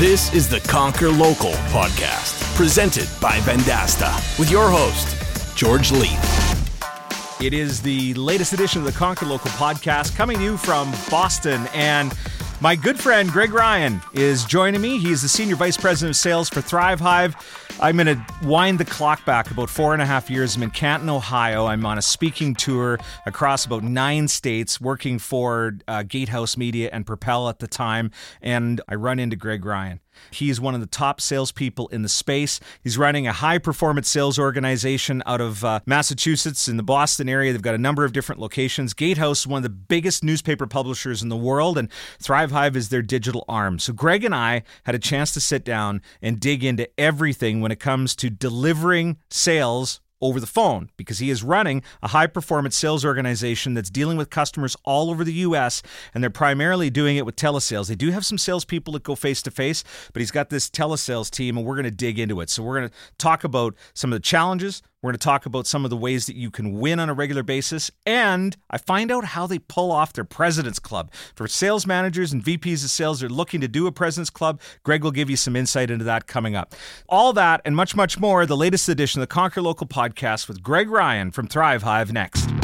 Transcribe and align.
This 0.00 0.32
is 0.32 0.48
the 0.48 0.60
Conquer 0.60 1.10
Local 1.10 1.52
podcast, 1.74 2.56
presented 2.56 3.06
by 3.20 3.36
Vendasta, 3.40 4.38
with 4.38 4.50
your 4.50 4.70
host, 4.70 5.54
George 5.54 5.92
Leith. 5.92 7.38
It 7.38 7.52
is 7.52 7.82
the 7.82 8.14
latest 8.14 8.54
edition 8.54 8.80
of 8.80 8.86
the 8.86 8.98
Conquer 8.98 9.26
Local 9.26 9.50
podcast 9.50 10.16
coming 10.16 10.38
to 10.38 10.42
you 10.42 10.56
from 10.56 10.90
Boston. 11.10 11.66
And 11.74 12.14
my 12.62 12.76
good 12.76 12.98
friend 12.98 13.30
Greg 13.30 13.52
Ryan 13.52 14.00
is 14.14 14.46
joining 14.46 14.80
me. 14.80 14.96
He's 14.96 15.20
the 15.20 15.28
Senior 15.28 15.56
Vice 15.56 15.76
President 15.76 16.12
of 16.12 16.16
Sales 16.16 16.48
for 16.48 16.62
Thrive 16.62 17.00
Hive. 17.00 17.36
I'm 17.82 17.96
going 17.96 18.08
to 18.08 18.22
wind 18.44 18.78
the 18.78 18.84
clock 18.84 19.24
back 19.24 19.50
about 19.50 19.70
four 19.70 19.94
and 19.94 20.02
a 20.02 20.06
half 20.06 20.28
years. 20.28 20.54
I'm 20.54 20.62
in 20.62 20.70
Canton, 20.70 21.08
Ohio. 21.08 21.64
I'm 21.64 21.86
on 21.86 21.96
a 21.96 22.02
speaking 22.02 22.54
tour 22.54 22.98
across 23.24 23.64
about 23.64 23.82
nine 23.82 24.28
states, 24.28 24.82
working 24.82 25.18
for 25.18 25.78
uh, 25.88 26.02
Gatehouse 26.02 26.58
Media 26.58 26.90
and 26.92 27.06
Propel 27.06 27.48
at 27.48 27.58
the 27.58 27.66
time. 27.66 28.10
And 28.42 28.82
I 28.86 28.96
run 28.96 29.18
into 29.18 29.34
Greg 29.34 29.64
Ryan. 29.64 30.00
He's 30.30 30.60
one 30.60 30.74
of 30.74 30.80
the 30.80 30.86
top 30.86 31.20
salespeople 31.20 31.88
in 31.88 32.02
the 32.02 32.08
space. 32.08 32.60
He's 32.82 32.98
running 32.98 33.26
a 33.26 33.32
high 33.32 33.58
performance 33.58 34.08
sales 34.08 34.38
organization 34.38 35.22
out 35.26 35.40
of 35.40 35.64
uh, 35.64 35.80
Massachusetts 35.86 36.68
in 36.68 36.76
the 36.76 36.82
Boston 36.82 37.28
area. 37.28 37.52
They've 37.52 37.62
got 37.62 37.74
a 37.74 37.78
number 37.78 38.04
of 38.04 38.12
different 38.12 38.40
locations. 38.40 38.94
Gatehouse 38.94 39.40
is 39.40 39.46
one 39.46 39.58
of 39.58 39.62
the 39.62 39.68
biggest 39.70 40.22
newspaper 40.24 40.66
publishers 40.66 41.22
in 41.22 41.28
the 41.28 41.36
world, 41.36 41.78
and 41.78 41.90
Thrive 42.20 42.50
Hive 42.50 42.76
is 42.76 42.88
their 42.88 43.02
digital 43.02 43.44
arm. 43.48 43.78
So, 43.78 43.92
Greg 43.92 44.24
and 44.24 44.34
I 44.34 44.62
had 44.84 44.94
a 44.94 44.98
chance 44.98 45.32
to 45.32 45.40
sit 45.40 45.64
down 45.64 46.02
and 46.22 46.40
dig 46.40 46.64
into 46.64 46.88
everything 46.98 47.60
when 47.60 47.72
it 47.72 47.80
comes 47.80 48.14
to 48.16 48.30
delivering 48.30 49.18
sales 49.30 50.00
over 50.20 50.40
the 50.40 50.46
phone 50.46 50.90
because 50.96 51.18
he 51.18 51.30
is 51.30 51.42
running 51.42 51.82
a 52.02 52.08
high 52.08 52.26
performance 52.26 52.76
sales 52.76 53.04
organization 53.04 53.74
that's 53.74 53.90
dealing 53.90 54.16
with 54.16 54.30
customers 54.30 54.76
all 54.84 55.10
over 55.10 55.24
the 55.24 55.32
US 55.32 55.82
and 56.14 56.22
they're 56.22 56.30
primarily 56.30 56.90
doing 56.90 57.16
it 57.16 57.24
with 57.26 57.36
telesales. 57.36 57.88
They 57.88 57.94
do 57.94 58.10
have 58.10 58.26
some 58.26 58.38
salespeople 58.38 58.92
that 58.94 59.02
go 59.02 59.14
face 59.14 59.42
to 59.42 59.50
face, 59.50 59.82
but 60.12 60.20
he's 60.20 60.30
got 60.30 60.50
this 60.50 60.68
telesales 60.68 61.30
team 61.30 61.56
and 61.56 61.66
we're 61.66 61.76
going 61.76 61.84
to 61.84 61.90
dig 61.90 62.18
into 62.18 62.40
it. 62.40 62.50
So 62.50 62.62
we're 62.62 62.78
going 62.78 62.88
to 62.90 62.94
talk 63.18 63.44
about 63.44 63.74
some 63.94 64.12
of 64.12 64.16
the 64.16 64.24
challenges, 64.24 64.82
we're 65.02 65.08
going 65.08 65.18
to 65.18 65.24
talk 65.24 65.46
about 65.46 65.66
some 65.66 65.84
of 65.84 65.90
the 65.90 65.96
ways 65.96 66.26
that 66.26 66.36
you 66.36 66.50
can 66.50 66.74
win 66.74 67.00
on 67.00 67.08
a 67.08 67.14
regular 67.14 67.42
basis. 67.42 67.90
And 68.04 68.56
I 68.68 68.78
find 68.78 69.10
out 69.10 69.24
how 69.24 69.46
they 69.46 69.58
pull 69.58 69.90
off 69.90 70.12
their 70.12 70.24
President's 70.24 70.78
Club. 70.78 71.10
For 71.34 71.48
sales 71.48 71.86
managers 71.86 72.32
and 72.32 72.44
VPs 72.44 72.84
of 72.84 72.90
sales 72.90 73.22
are 73.22 73.28
looking 73.28 73.60
to 73.62 73.68
do 73.68 73.86
a 73.86 73.92
President's 73.92 74.30
Club, 74.30 74.60
Greg 74.82 75.02
will 75.02 75.10
give 75.10 75.30
you 75.30 75.36
some 75.36 75.56
insight 75.56 75.90
into 75.90 76.04
that 76.04 76.26
coming 76.26 76.54
up. 76.54 76.74
All 77.08 77.32
that 77.32 77.62
and 77.64 77.74
much, 77.74 77.96
much 77.96 78.18
more, 78.18 78.44
the 78.44 78.56
latest 78.56 78.88
edition 78.88 79.20
of 79.20 79.28
the 79.28 79.32
Conquer 79.32 79.62
Local 79.62 79.86
podcast 79.86 80.48
with 80.48 80.62
Greg 80.62 80.90
Ryan 80.90 81.30
from 81.30 81.46
Thrive 81.46 81.82
Hive 81.82 82.12
next. 82.12 82.59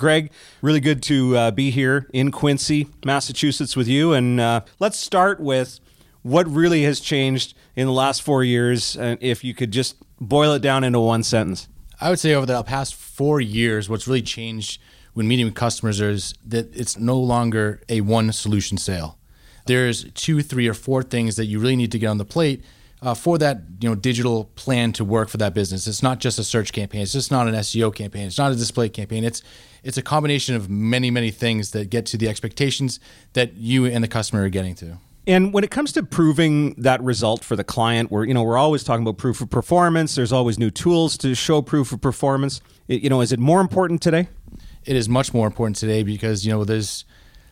Greg, 0.00 0.30
really 0.62 0.80
good 0.80 1.02
to 1.04 1.36
uh, 1.36 1.50
be 1.50 1.70
here 1.70 2.08
in 2.14 2.30
Quincy, 2.30 2.88
Massachusetts 3.04 3.76
with 3.76 3.86
you. 3.86 4.14
And 4.14 4.40
uh, 4.40 4.62
let's 4.78 4.98
start 4.98 5.40
with 5.40 5.78
what 6.22 6.48
really 6.48 6.84
has 6.84 7.00
changed 7.00 7.54
in 7.76 7.86
the 7.86 7.92
last 7.92 8.22
four 8.22 8.42
years. 8.42 8.96
And 8.96 9.18
if 9.20 9.44
you 9.44 9.52
could 9.52 9.70
just 9.70 9.96
boil 10.18 10.54
it 10.54 10.62
down 10.62 10.84
into 10.84 11.00
one 11.00 11.22
sentence. 11.22 11.68
I 12.00 12.08
would 12.08 12.18
say 12.18 12.32
over 12.32 12.46
the 12.46 12.62
past 12.62 12.94
four 12.94 13.42
years, 13.42 13.90
what's 13.90 14.08
really 14.08 14.22
changed 14.22 14.80
when 15.12 15.28
meeting 15.28 15.44
with 15.44 15.54
customers 15.54 16.00
is 16.00 16.34
that 16.46 16.74
it's 16.74 16.96
no 16.96 17.20
longer 17.20 17.82
a 17.90 18.00
one 18.00 18.32
solution 18.32 18.78
sale. 18.78 19.18
There's 19.66 20.10
two, 20.12 20.40
three, 20.42 20.66
or 20.66 20.74
four 20.74 21.02
things 21.02 21.36
that 21.36 21.44
you 21.44 21.58
really 21.58 21.76
need 21.76 21.92
to 21.92 21.98
get 21.98 22.06
on 22.06 22.16
the 22.16 22.24
plate 22.24 22.64
uh, 23.02 23.14
for 23.14 23.38
that 23.38 23.62
you 23.80 23.88
know 23.88 23.94
digital 23.94 24.44
plan 24.54 24.92
to 24.92 25.04
work 25.04 25.28
for 25.28 25.38
that 25.38 25.54
business. 25.54 25.86
It's 25.86 26.02
not 26.02 26.18
just 26.18 26.38
a 26.38 26.44
search 26.44 26.72
campaign. 26.72 27.02
It's 27.02 27.12
just 27.12 27.30
not 27.30 27.48
an 27.48 27.54
SEO 27.54 27.94
campaign. 27.94 28.26
It's 28.26 28.38
not 28.38 28.52
a 28.52 28.56
display 28.56 28.88
campaign. 28.88 29.24
It's 29.24 29.42
it's 29.82 29.96
a 29.96 30.02
combination 30.02 30.54
of 30.54 30.68
many 30.68 31.10
many 31.10 31.30
things 31.30 31.70
that 31.72 31.90
get 31.90 32.06
to 32.06 32.16
the 32.16 32.28
expectations 32.28 33.00
that 33.32 33.54
you 33.54 33.86
and 33.86 34.04
the 34.04 34.08
customer 34.08 34.44
are 34.44 34.48
getting 34.48 34.74
to. 34.76 34.98
And 35.26 35.52
when 35.52 35.64
it 35.64 35.70
comes 35.70 35.92
to 35.92 36.02
proving 36.02 36.74
that 36.74 37.02
result 37.02 37.44
for 37.44 37.54
the 37.54 37.64
client, 37.64 38.10
we're 38.10 38.24
you 38.24 38.34
know 38.34 38.42
we're 38.42 38.58
always 38.58 38.84
talking 38.84 39.02
about 39.02 39.18
proof 39.18 39.40
of 39.40 39.50
performance. 39.50 40.14
There's 40.14 40.32
always 40.32 40.58
new 40.58 40.70
tools 40.70 41.16
to 41.18 41.34
show 41.34 41.62
proof 41.62 41.92
of 41.92 42.00
performance. 42.00 42.60
It, 42.88 43.02
you 43.02 43.08
know, 43.08 43.20
is 43.20 43.32
it 43.32 43.38
more 43.38 43.60
important 43.60 44.02
today? 44.02 44.28
It 44.84 44.96
is 44.96 45.08
much 45.08 45.34
more 45.34 45.46
important 45.46 45.76
today 45.76 46.02
because 46.02 46.44
you 46.44 46.52
know 46.52 46.64
there's 46.64 47.04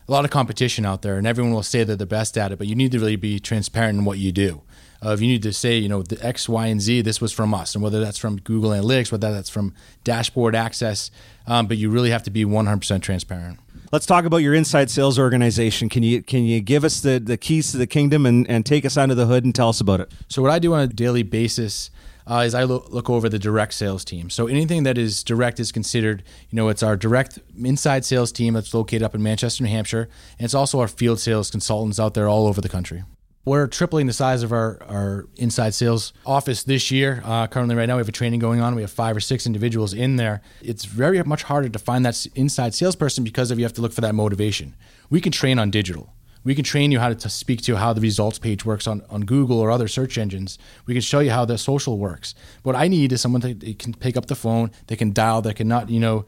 a 0.07 0.11
lot 0.11 0.25
of 0.25 0.31
competition 0.31 0.85
out 0.85 1.03
there, 1.03 1.17
and 1.17 1.25
everyone 1.25 1.53
will 1.53 1.63
say 1.63 1.83
they're 1.83 1.95
the 1.95 2.07
best 2.07 2.37
at 2.37 2.51
it. 2.51 2.57
But 2.57 2.67
you 2.67 2.75
need 2.75 2.91
to 2.91 2.99
really 2.99 3.15
be 3.15 3.39
transparent 3.39 3.99
in 3.99 4.05
what 4.05 4.17
you 4.17 4.31
do 4.31 4.61
of 5.01 5.21
you 5.21 5.27
need 5.27 5.43
to 5.43 5.53
say, 5.53 5.77
you 5.77 5.89
know, 5.89 6.01
the 6.01 6.23
X, 6.25 6.49
Y, 6.49 6.67
and 6.67 6.81
Z, 6.81 7.01
this 7.01 7.21
was 7.21 7.31
from 7.31 7.53
us, 7.53 7.75
and 7.75 7.83
whether 7.83 7.99
that's 7.99 8.17
from 8.17 8.39
Google 8.41 8.71
Analytics, 8.71 9.11
whether 9.11 9.31
that's 9.33 9.49
from 9.49 9.73
dashboard 10.03 10.55
access, 10.55 11.11
um, 11.47 11.67
but 11.67 11.77
you 11.77 11.89
really 11.89 12.09
have 12.09 12.23
to 12.23 12.29
be 12.29 12.45
100% 12.45 13.01
transparent. 13.01 13.59
Let's 13.91 14.05
talk 14.05 14.25
about 14.25 14.37
your 14.37 14.53
inside 14.53 14.91
sales 14.91 15.17
organization. 15.17 15.89
Can 15.89 16.03
you 16.03 16.21
can 16.21 16.43
you 16.43 16.61
give 16.61 16.83
us 16.83 17.01
the, 17.01 17.19
the 17.19 17.37
keys 17.37 17.71
to 17.71 17.77
the 17.77 17.87
kingdom 17.87 18.27
and, 18.27 18.47
and 18.47 18.63
take 18.63 18.85
us 18.85 18.97
under 18.97 19.15
the 19.15 19.25
hood 19.25 19.45
and 19.45 19.55
tell 19.55 19.69
us 19.69 19.81
about 19.81 19.99
it? 19.99 20.11
So 20.27 20.43
what 20.43 20.51
I 20.51 20.59
do 20.59 20.75
on 20.75 20.81
a 20.81 20.87
daily 20.87 21.23
basis 21.23 21.89
uh, 22.29 22.43
is 22.45 22.53
I 22.53 22.63
look, 22.65 22.91
look 22.91 23.09
over 23.09 23.27
the 23.27 23.39
direct 23.39 23.73
sales 23.73 24.05
team. 24.05 24.29
So 24.29 24.45
anything 24.45 24.83
that 24.83 24.99
is 24.99 25.23
direct 25.23 25.59
is 25.59 25.71
considered, 25.71 26.21
you 26.51 26.55
know, 26.55 26.69
it's 26.69 26.83
our 26.83 26.95
direct 26.95 27.39
inside 27.57 28.05
sales 28.05 28.31
team 28.31 28.53
that's 28.53 28.73
located 28.73 29.01
up 29.01 29.15
in 29.15 29.23
Manchester, 29.23 29.63
New 29.63 29.71
Hampshire, 29.71 30.07
and 30.37 30.45
it's 30.45 30.53
also 30.53 30.79
our 30.79 30.87
field 30.87 31.19
sales 31.19 31.49
consultants 31.49 31.99
out 31.99 32.13
there 32.13 32.29
all 32.29 32.45
over 32.45 32.61
the 32.61 32.69
country. 32.69 33.03
We're 33.49 33.65
tripling 33.65 34.05
the 34.05 34.13
size 34.13 34.43
of 34.43 34.51
our, 34.51 34.77
our 34.83 35.25
inside 35.37 35.73
sales 35.73 36.13
office 36.23 36.61
this 36.61 36.91
year. 36.91 37.23
Uh, 37.25 37.47
currently, 37.47 37.73
right 37.73 37.87
now, 37.87 37.95
we 37.95 38.01
have 38.01 38.07
a 38.07 38.11
training 38.11 38.39
going 38.39 38.61
on. 38.61 38.75
We 38.75 38.83
have 38.83 38.91
five 38.91 39.17
or 39.17 39.19
six 39.19 39.47
individuals 39.47 39.91
in 39.91 40.17
there. 40.17 40.41
It's 40.61 40.85
very 40.85 41.23
much 41.23 41.41
harder 41.41 41.67
to 41.67 41.79
find 41.79 42.05
that 42.05 42.27
inside 42.35 42.75
salesperson 42.75 43.23
because 43.23 43.49
of 43.49 43.57
you 43.57 43.65
have 43.65 43.73
to 43.73 43.81
look 43.81 43.91
for 43.91 44.01
that 44.01 44.13
motivation. 44.13 44.75
We 45.09 45.19
can 45.19 45.31
train 45.31 45.57
on 45.57 45.71
digital. 45.71 46.13
We 46.43 46.53
can 46.53 46.63
train 46.63 46.91
you 46.91 46.99
how 46.99 47.09
to, 47.09 47.15
to 47.15 47.27
speak 47.27 47.63
to 47.63 47.77
how 47.77 47.91
the 47.91 48.01
results 48.01 48.37
page 48.37 48.65
works 48.65 48.85
on, 48.85 49.01
on 49.09 49.21
Google 49.21 49.59
or 49.59 49.71
other 49.71 49.87
search 49.87 50.19
engines. 50.19 50.59
We 50.85 50.93
can 50.93 51.01
show 51.01 51.17
you 51.17 51.31
how 51.31 51.45
the 51.45 51.57
social 51.57 51.97
works. 51.97 52.35
What 52.61 52.75
I 52.75 52.87
need 52.87 53.11
is 53.11 53.19
someone 53.19 53.41
that 53.41 53.79
can 53.79 53.95
pick 53.95 54.15
up 54.15 54.27
the 54.27 54.35
phone, 54.35 54.69
they 54.85 54.95
can 54.95 55.11
dial, 55.11 55.41
they 55.41 55.55
cannot, 55.55 55.89
you 55.89 55.99
know, 55.99 56.27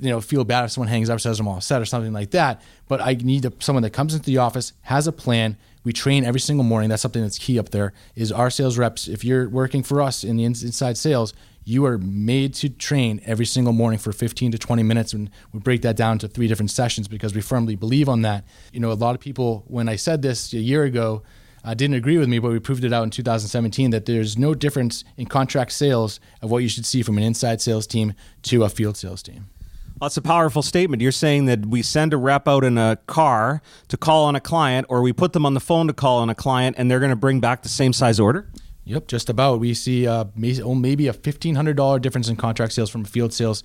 you 0.00 0.10
know, 0.10 0.20
feel 0.20 0.44
bad 0.44 0.64
if 0.64 0.72
someone 0.72 0.88
hangs 0.88 1.10
up, 1.10 1.20
says 1.20 1.38
I'm 1.40 1.48
all 1.48 1.60
set 1.60 1.80
or 1.80 1.84
something 1.84 2.12
like 2.12 2.30
that. 2.30 2.62
But 2.88 3.00
I 3.00 3.14
need 3.14 3.44
a, 3.44 3.52
someone 3.58 3.82
that 3.82 3.90
comes 3.90 4.14
into 4.14 4.26
the 4.26 4.38
office, 4.38 4.72
has 4.82 5.06
a 5.06 5.12
plan, 5.12 5.56
we 5.82 5.92
train 5.92 6.24
every 6.24 6.40
single 6.40 6.64
morning. 6.64 6.90
That's 6.90 7.02
something 7.02 7.22
that's 7.22 7.38
key 7.38 7.58
up 7.58 7.70
there. 7.70 7.92
Is 8.14 8.30
our 8.30 8.50
sales 8.50 8.76
reps? 8.76 9.08
If 9.08 9.24
you're 9.24 9.48
working 9.48 9.82
for 9.82 10.02
us 10.02 10.24
in 10.24 10.36
the 10.36 10.44
inside 10.44 10.98
sales, 10.98 11.32
you 11.64 11.84
are 11.84 11.98
made 11.98 12.54
to 12.54 12.68
train 12.68 13.20
every 13.24 13.46
single 13.46 13.72
morning 13.72 13.98
for 13.98 14.12
15 14.12 14.52
to 14.52 14.58
20 14.58 14.82
minutes, 14.82 15.12
and 15.12 15.30
we 15.52 15.60
break 15.60 15.82
that 15.82 15.96
down 15.96 16.18
to 16.18 16.28
three 16.28 16.48
different 16.48 16.70
sessions 16.70 17.08
because 17.08 17.34
we 17.34 17.40
firmly 17.40 17.76
believe 17.76 18.08
on 18.08 18.22
that. 18.22 18.44
You 18.72 18.80
know, 18.80 18.92
a 18.92 18.94
lot 18.94 19.14
of 19.14 19.20
people 19.20 19.64
when 19.68 19.88
I 19.88 19.96
said 19.96 20.22
this 20.22 20.52
a 20.52 20.58
year 20.58 20.84
ago. 20.84 21.22
Uh, 21.62 21.74
didn't 21.74 21.94
agree 21.94 22.16
with 22.16 22.26
me, 22.26 22.38
but 22.38 22.50
we 22.50 22.58
proved 22.58 22.84
it 22.84 22.90
out 22.90 23.02
in 23.02 23.10
2017 23.10 23.90
that 23.90 24.06
there's 24.06 24.38
no 24.38 24.54
difference 24.54 25.04
in 25.18 25.26
contract 25.26 25.70
sales 25.72 26.18
of 26.40 26.50
what 26.50 26.62
you 26.62 26.70
should 26.70 26.86
see 26.86 27.02
from 27.02 27.18
an 27.18 27.22
inside 27.22 27.60
sales 27.60 27.86
team 27.86 28.14
to 28.40 28.64
a 28.64 28.68
field 28.70 28.96
sales 28.96 29.22
team. 29.22 29.44
That's 30.00 30.16
a 30.16 30.22
powerful 30.22 30.62
statement. 30.62 31.02
You're 31.02 31.12
saying 31.12 31.44
that 31.46 31.66
we 31.66 31.82
send 31.82 32.14
a 32.14 32.16
rep 32.16 32.48
out 32.48 32.64
in 32.64 32.78
a 32.78 32.96
car 33.06 33.60
to 33.88 33.96
call 33.96 34.24
on 34.24 34.34
a 34.34 34.40
client, 34.40 34.86
or 34.88 35.02
we 35.02 35.12
put 35.12 35.34
them 35.34 35.44
on 35.44 35.54
the 35.54 35.60
phone 35.60 35.88
to 35.88 35.92
call 35.92 36.18
on 36.18 36.30
a 36.30 36.34
client, 36.34 36.76
and 36.78 36.90
they're 36.90 37.00
going 37.00 37.10
to 37.10 37.16
bring 37.16 37.40
back 37.40 37.62
the 37.62 37.68
same 37.68 37.92
size 37.92 38.18
order? 38.18 38.48
Yep, 38.84 39.08
just 39.08 39.28
about. 39.28 39.60
We 39.60 39.74
see 39.74 40.06
uh, 40.06 40.24
oh, 40.64 40.74
maybe 40.74 41.06
a 41.06 41.12
$1,500 41.12 42.00
difference 42.00 42.28
in 42.28 42.36
contract 42.36 42.72
sales 42.72 42.88
from 42.88 43.02
a 43.02 43.08
field 43.08 43.34
sales 43.34 43.62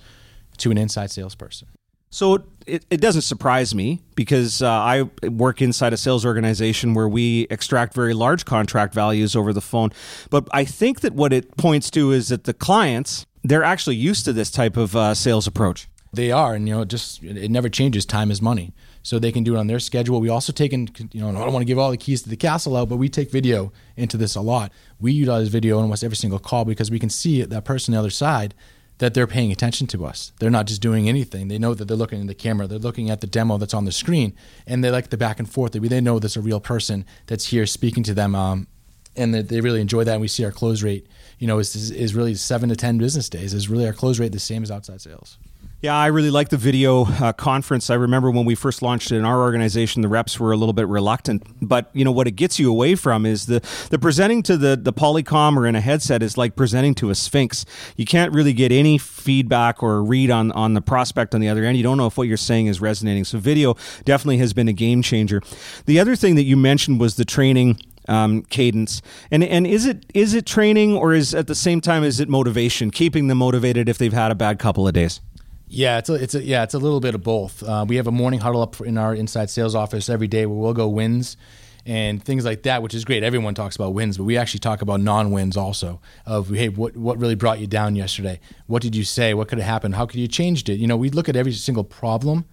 to 0.58 0.70
an 0.70 0.78
inside 0.78 1.10
salesperson. 1.10 1.68
So 2.10 2.44
it, 2.66 2.84
it 2.90 3.00
doesn't 3.00 3.22
surprise 3.22 3.74
me 3.74 4.02
because 4.14 4.62
uh, 4.62 4.70
I 4.70 5.02
work 5.24 5.60
inside 5.60 5.92
a 5.92 5.96
sales 5.96 6.24
organization 6.24 6.94
where 6.94 7.08
we 7.08 7.46
extract 7.50 7.94
very 7.94 8.14
large 8.14 8.44
contract 8.44 8.94
values 8.94 9.34
over 9.34 9.52
the 9.52 9.60
phone. 9.60 9.90
But 10.30 10.48
I 10.52 10.64
think 10.64 11.00
that 11.00 11.14
what 11.14 11.32
it 11.32 11.56
points 11.56 11.90
to 11.92 12.12
is 12.12 12.28
that 12.28 12.44
the 12.44 12.54
clients, 12.54 13.26
they're 13.42 13.64
actually 13.64 13.96
used 13.96 14.24
to 14.26 14.32
this 14.32 14.50
type 14.50 14.76
of 14.76 14.94
uh, 14.94 15.14
sales 15.14 15.46
approach. 15.46 15.88
They 16.12 16.30
are, 16.30 16.54
and 16.54 16.68
you 16.68 16.74
know, 16.74 16.84
just 16.84 17.22
it 17.22 17.50
never 17.50 17.68
changes. 17.68 18.06
Time 18.06 18.30
is 18.30 18.40
money, 18.40 18.72
so 19.02 19.18
they 19.18 19.32
can 19.32 19.44
do 19.44 19.56
it 19.56 19.58
on 19.58 19.66
their 19.66 19.80
schedule. 19.80 20.20
We 20.20 20.28
also 20.28 20.52
take 20.52 20.72
in, 20.72 20.88
you 21.12 21.20
know, 21.20 21.28
I 21.28 21.44
don't 21.44 21.52
want 21.52 21.62
to 21.62 21.66
give 21.66 21.78
all 21.78 21.90
the 21.90 21.96
keys 21.96 22.22
to 22.22 22.28
the 22.28 22.36
castle 22.36 22.76
out, 22.76 22.88
but 22.88 22.96
we 22.96 23.08
take 23.08 23.30
video 23.30 23.72
into 23.96 24.16
this 24.16 24.34
a 24.34 24.40
lot. 24.40 24.72
We 25.00 25.12
utilize 25.12 25.48
video 25.48 25.78
in 25.78 25.82
almost 25.82 26.04
every 26.04 26.16
single 26.16 26.38
call 26.38 26.64
because 26.64 26.90
we 26.90 26.98
can 26.98 27.10
see 27.10 27.42
that 27.42 27.64
person 27.64 27.92
on 27.92 27.96
the 27.96 28.00
other 28.00 28.10
side 28.10 28.54
that 28.98 29.12
they're 29.12 29.26
paying 29.26 29.52
attention 29.52 29.86
to 29.88 30.06
us. 30.06 30.32
They're 30.38 30.50
not 30.50 30.66
just 30.66 30.80
doing 30.80 31.08
anything. 31.08 31.48
They 31.48 31.58
know 31.58 31.74
that 31.74 31.84
they're 31.84 31.96
looking 31.96 32.20
in 32.20 32.28
the 32.28 32.34
camera. 32.34 32.66
They're 32.66 32.78
looking 32.78 33.10
at 33.10 33.20
the 33.20 33.26
demo 33.26 33.58
that's 33.58 33.74
on 33.74 33.84
the 33.84 33.92
screen, 33.92 34.34
and 34.66 34.82
they 34.82 34.90
like 34.90 35.10
the 35.10 35.18
back 35.18 35.38
and 35.38 35.50
forth. 35.50 35.72
They, 35.72 35.80
they 35.80 36.00
know 36.00 36.18
there's 36.18 36.36
a 36.36 36.40
real 36.40 36.60
person 36.60 37.04
that's 37.26 37.46
here 37.46 37.66
speaking 37.66 38.02
to 38.04 38.14
them, 38.14 38.34
um, 38.34 38.68
and 39.14 39.34
they, 39.34 39.42
they 39.42 39.60
really 39.60 39.82
enjoy 39.82 40.04
that. 40.04 40.12
And 40.12 40.20
we 40.20 40.28
see 40.28 40.44
our 40.44 40.52
close 40.52 40.82
rate, 40.82 41.06
you 41.38 41.46
know, 41.46 41.58
is, 41.58 41.90
is 41.90 42.14
really 42.14 42.34
seven 42.34 42.70
to 42.70 42.76
ten 42.76 42.96
business 42.96 43.28
days. 43.28 43.52
Is 43.52 43.68
really 43.68 43.86
our 43.86 43.92
close 43.92 44.18
rate 44.18 44.32
the 44.32 44.40
same 44.40 44.62
as 44.62 44.70
outside 44.70 45.02
sales. 45.02 45.38
Yeah, 45.82 45.94
I 45.94 46.06
really 46.06 46.30
like 46.30 46.48
the 46.48 46.56
video 46.56 47.04
uh, 47.04 47.34
conference. 47.34 47.90
I 47.90 47.96
remember 47.96 48.30
when 48.30 48.46
we 48.46 48.54
first 48.54 48.80
launched 48.80 49.12
it 49.12 49.16
in 49.16 49.26
our 49.26 49.42
organization, 49.42 50.00
the 50.00 50.08
reps 50.08 50.40
were 50.40 50.50
a 50.50 50.56
little 50.56 50.72
bit 50.72 50.88
reluctant. 50.88 51.42
But 51.60 51.90
you 51.92 52.02
know 52.02 52.12
what 52.12 52.26
it 52.26 52.30
gets 52.30 52.58
you 52.58 52.70
away 52.70 52.94
from 52.94 53.26
is 53.26 53.44
the 53.44 53.60
the 53.90 53.98
presenting 53.98 54.42
to 54.44 54.56
the 54.56 54.76
the 54.76 54.92
Polycom 54.92 55.54
or 55.54 55.66
in 55.66 55.76
a 55.76 55.82
headset 55.82 56.22
is 56.22 56.38
like 56.38 56.56
presenting 56.56 56.94
to 56.96 57.10
a 57.10 57.14
Sphinx. 57.14 57.66
You 57.94 58.06
can't 58.06 58.32
really 58.32 58.54
get 58.54 58.72
any 58.72 58.96
feedback 58.96 59.82
or 59.82 60.02
read 60.02 60.30
on 60.30 60.50
on 60.52 60.72
the 60.72 60.80
prospect 60.80 61.34
on 61.34 61.42
the 61.42 61.48
other 61.50 61.62
end. 61.62 61.76
You 61.76 61.82
don't 61.82 61.98
know 61.98 62.06
if 62.06 62.16
what 62.16 62.26
you're 62.26 62.38
saying 62.38 62.68
is 62.68 62.80
resonating. 62.80 63.24
So 63.24 63.38
video 63.38 63.76
definitely 64.06 64.38
has 64.38 64.54
been 64.54 64.68
a 64.68 64.72
game 64.72 65.02
changer. 65.02 65.42
The 65.84 66.00
other 66.00 66.16
thing 66.16 66.36
that 66.36 66.44
you 66.44 66.56
mentioned 66.56 67.00
was 67.00 67.16
the 67.16 67.26
training 67.26 67.78
um, 68.08 68.44
cadence. 68.44 69.02
And 69.30 69.44
and 69.44 69.66
is 69.66 69.84
it 69.84 70.06
is 70.14 70.32
it 70.32 70.46
training 70.46 70.96
or 70.96 71.12
is 71.12 71.34
at 71.34 71.48
the 71.48 71.54
same 71.54 71.82
time 71.82 72.02
is 72.02 72.18
it 72.18 72.30
motivation, 72.30 72.90
keeping 72.90 73.26
them 73.26 73.38
motivated 73.38 73.90
if 73.90 73.98
they've 73.98 74.12
had 74.12 74.30
a 74.30 74.34
bad 74.34 74.58
couple 74.58 74.88
of 74.88 74.94
days? 74.94 75.20
Yeah, 75.68 75.98
it's 75.98 76.08
a, 76.08 76.14
it's 76.14 76.34
a, 76.34 76.42
yeah, 76.42 76.62
it's 76.62 76.74
a 76.74 76.78
little 76.78 77.00
bit 77.00 77.14
of 77.14 77.22
both. 77.22 77.62
Uh, 77.62 77.84
we 77.88 77.96
have 77.96 78.06
a 78.06 78.12
morning 78.12 78.40
huddle 78.40 78.62
up 78.62 78.80
in 78.80 78.96
our 78.96 79.14
inside 79.14 79.50
sales 79.50 79.74
office 79.74 80.08
every 80.08 80.28
day 80.28 80.46
where 80.46 80.56
we'll 80.56 80.72
go 80.72 80.88
wins 80.88 81.36
and 81.84 82.22
things 82.22 82.44
like 82.44 82.62
that, 82.64 82.82
which 82.82 82.94
is 82.94 83.04
great. 83.04 83.22
Everyone 83.22 83.54
talks 83.54 83.76
about 83.76 83.94
wins, 83.94 84.16
but 84.16 84.24
we 84.24 84.36
actually 84.36 84.60
talk 84.60 84.82
about 84.82 85.00
non-wins 85.00 85.56
also. 85.56 86.00
Of 86.24 86.50
hey, 86.50 86.68
what 86.68 86.96
what 86.96 87.18
really 87.18 87.34
brought 87.34 87.58
you 87.58 87.66
down 87.66 87.96
yesterday? 87.96 88.40
What 88.66 88.82
did 88.82 88.94
you 88.94 89.04
say? 89.04 89.34
What 89.34 89.48
could 89.48 89.58
have 89.58 89.68
happened? 89.68 89.94
How 89.94 90.06
could 90.06 90.20
you 90.20 90.28
changed 90.28 90.68
it? 90.68 90.78
You 90.78 90.86
know, 90.86 90.96
we 90.96 91.10
look 91.10 91.28
at 91.28 91.36
every 91.36 91.52
single 91.52 91.84
problem 91.84 92.44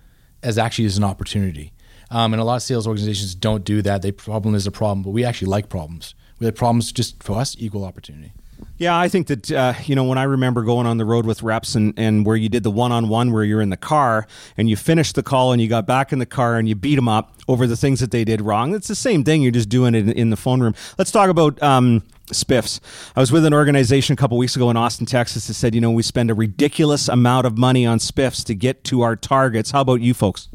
as 0.42 0.57
actually 0.57 0.86
as 0.86 0.98
an 0.98 1.04
opportunity. 1.04 1.71
Um, 2.12 2.33
and 2.33 2.42
a 2.42 2.45
lot 2.45 2.57
of 2.57 2.63
sales 2.63 2.86
organizations 2.86 3.33
don't 3.33 3.63
do 3.63 3.81
that. 3.81 4.04
The 4.04 4.12
problem 4.12 4.54
is 4.54 4.68
a 4.68 4.71
problem, 4.71 5.01
but 5.01 5.12
we 5.12 5.24
actually 5.24 5.48
like 5.48 5.68
problems. 5.68 6.13
We 6.39 6.45
like 6.45 6.56
problems 6.56 6.92
just 6.92 7.24
for 7.24 7.38
us 7.38 7.56
equal 7.57 7.86
opportunity. 7.86 8.33
Yeah, 8.77 8.98
I 8.98 9.07
think 9.07 9.27
that 9.27 9.51
uh, 9.51 9.74
you 9.86 9.95
know 9.95 10.04
when 10.04 10.18
I 10.18 10.24
remember 10.24 10.63
going 10.63 10.88
on 10.88 10.98
the 10.98 11.06
road 11.06 11.25
with 11.25 11.44
reps 11.44 11.75
and, 11.75 11.94
and 11.98 12.25
where 12.25 12.36
you 12.36 12.50
did 12.50 12.63
the 12.63 12.71
one 12.71 12.92
on 12.92 13.07
one 13.10 13.31
where 13.31 13.44
you're 13.44 13.62
in 13.62 13.69
the 13.69 13.77
car 13.77 14.27
and 14.57 14.69
you 14.69 14.75
finished 14.75 15.15
the 15.15 15.24
call 15.24 15.51
and 15.51 15.62
you 15.62 15.68
got 15.68 15.86
back 15.86 16.12
in 16.12 16.19
the 16.19 16.25
car 16.25 16.57
and 16.57 16.68
you 16.68 16.75
beat 16.75 16.95
them 16.95 17.07
up 17.07 17.36
over 17.48 17.68
the 17.68 17.77
things 17.77 18.00
that 18.00 18.12
they 18.12 18.24
did 18.24 18.42
wrong. 18.42 18.74
It's 18.74 18.88
the 18.88 18.95
same 18.95 19.24
thing. 19.24 19.42
You're 19.42 19.51
just 19.51 19.69
doing 19.69 19.95
it 19.95 20.07
in, 20.07 20.12
in 20.12 20.30
the 20.30 20.38
phone 20.38 20.62
room. 20.62 20.75
Let's 20.98 21.12
talk 21.12 21.30
about 21.30 21.62
um, 21.62 22.04
spiffs. 22.27 22.80
I 23.15 23.19
was 23.19 23.31
with 23.31 23.45
an 23.45 23.54
organization 23.54 24.13
a 24.13 24.18
couple 24.18 24.38
weeks 24.38 24.56
ago 24.56 24.69
in 24.69 24.77
Austin, 24.77 25.06
Texas 25.06 25.48
that 25.48 25.54
said, 25.54 25.75
you 25.75 25.81
know, 25.81 25.92
we 25.92 26.04
spend 26.04 26.31
a 26.31 26.33
ridiculous 26.33 27.07
amount 27.07 27.45
of 27.45 27.57
money 27.57 27.86
on 27.86 28.00
spiffs 28.00 28.44
to 28.45 28.56
get 28.56 28.83
to 28.86 29.01
our 29.01 29.15
targets. 29.15 29.71
How 29.71 29.81
about 29.81 30.01
you 30.01 30.13
folks? 30.13 30.50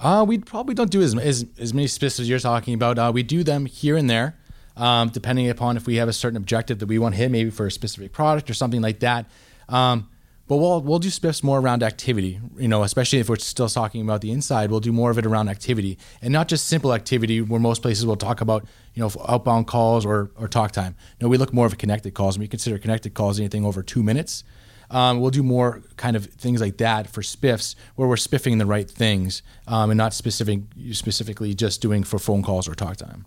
Uh, 0.00 0.24
we 0.26 0.38
probably 0.38 0.74
don't 0.74 0.90
do 0.90 1.02
as, 1.02 1.16
as, 1.18 1.44
as 1.58 1.74
many 1.74 1.88
spiffs 1.88 2.20
as 2.20 2.28
you're 2.28 2.38
talking 2.38 2.74
about. 2.74 2.98
Uh, 2.98 3.10
we 3.12 3.22
do 3.22 3.42
them 3.42 3.66
here 3.66 3.96
and 3.96 4.08
there 4.08 4.36
um, 4.78 5.10
depending 5.10 5.50
upon 5.50 5.76
if 5.76 5.86
we 5.86 5.96
have 5.96 6.08
a 6.08 6.12
certain 6.12 6.36
objective 6.36 6.78
that 6.78 6.86
we 6.86 6.98
want 6.98 7.14
to 7.14 7.20
hit, 7.20 7.30
maybe 7.30 7.50
for 7.50 7.66
a 7.66 7.70
specific 7.70 8.12
product 8.12 8.48
or 8.48 8.54
something 8.54 8.80
like 8.80 9.00
that. 9.00 9.26
Um, 9.68 10.08
but 10.46 10.56
we'll 10.56 10.80
we'll 10.80 10.98
do 10.98 11.08
spiffs 11.08 11.42
more 11.42 11.58
around 11.58 11.82
activity, 11.82 12.40
you 12.56 12.68
know, 12.68 12.82
especially 12.82 13.18
if 13.18 13.28
we're 13.28 13.36
still 13.36 13.68
talking 13.68 14.00
about 14.00 14.22
the 14.22 14.30
inside. 14.30 14.70
We'll 14.70 14.80
do 14.80 14.92
more 14.92 15.10
of 15.10 15.18
it 15.18 15.26
around 15.26 15.50
activity, 15.50 15.98
and 16.22 16.32
not 16.32 16.48
just 16.48 16.66
simple 16.66 16.94
activity. 16.94 17.42
Where 17.42 17.60
most 17.60 17.82
places 17.82 18.06
will 18.06 18.16
talk 18.16 18.40
about, 18.40 18.64
you 18.94 19.02
know, 19.02 19.10
outbound 19.28 19.66
calls 19.66 20.06
or 20.06 20.30
or 20.36 20.48
talk 20.48 20.72
time. 20.72 20.96
No, 21.20 21.28
we 21.28 21.36
look 21.36 21.52
more 21.52 21.66
of 21.66 21.74
a 21.74 21.76
connected 21.76 22.14
calls, 22.14 22.36
and 22.36 22.40
we 22.40 22.48
consider 22.48 22.78
connected 22.78 23.12
calls 23.12 23.38
anything 23.38 23.66
over 23.66 23.82
two 23.82 24.02
minutes. 24.02 24.42
Um, 24.90 25.20
we'll 25.20 25.30
do 25.30 25.42
more 25.42 25.82
kind 25.96 26.16
of 26.16 26.24
things 26.24 26.62
like 26.62 26.78
that 26.78 27.08
for 27.08 27.20
spiffs, 27.20 27.74
where 27.96 28.08
we're 28.08 28.16
spiffing 28.16 28.56
the 28.56 28.64
right 28.64 28.90
things, 28.90 29.42
um, 29.66 29.90
and 29.90 29.98
not 29.98 30.14
specific 30.14 30.60
specifically 30.92 31.52
just 31.52 31.82
doing 31.82 32.04
for 32.04 32.18
phone 32.18 32.42
calls 32.42 32.66
or 32.66 32.74
talk 32.74 32.96
time 32.96 33.26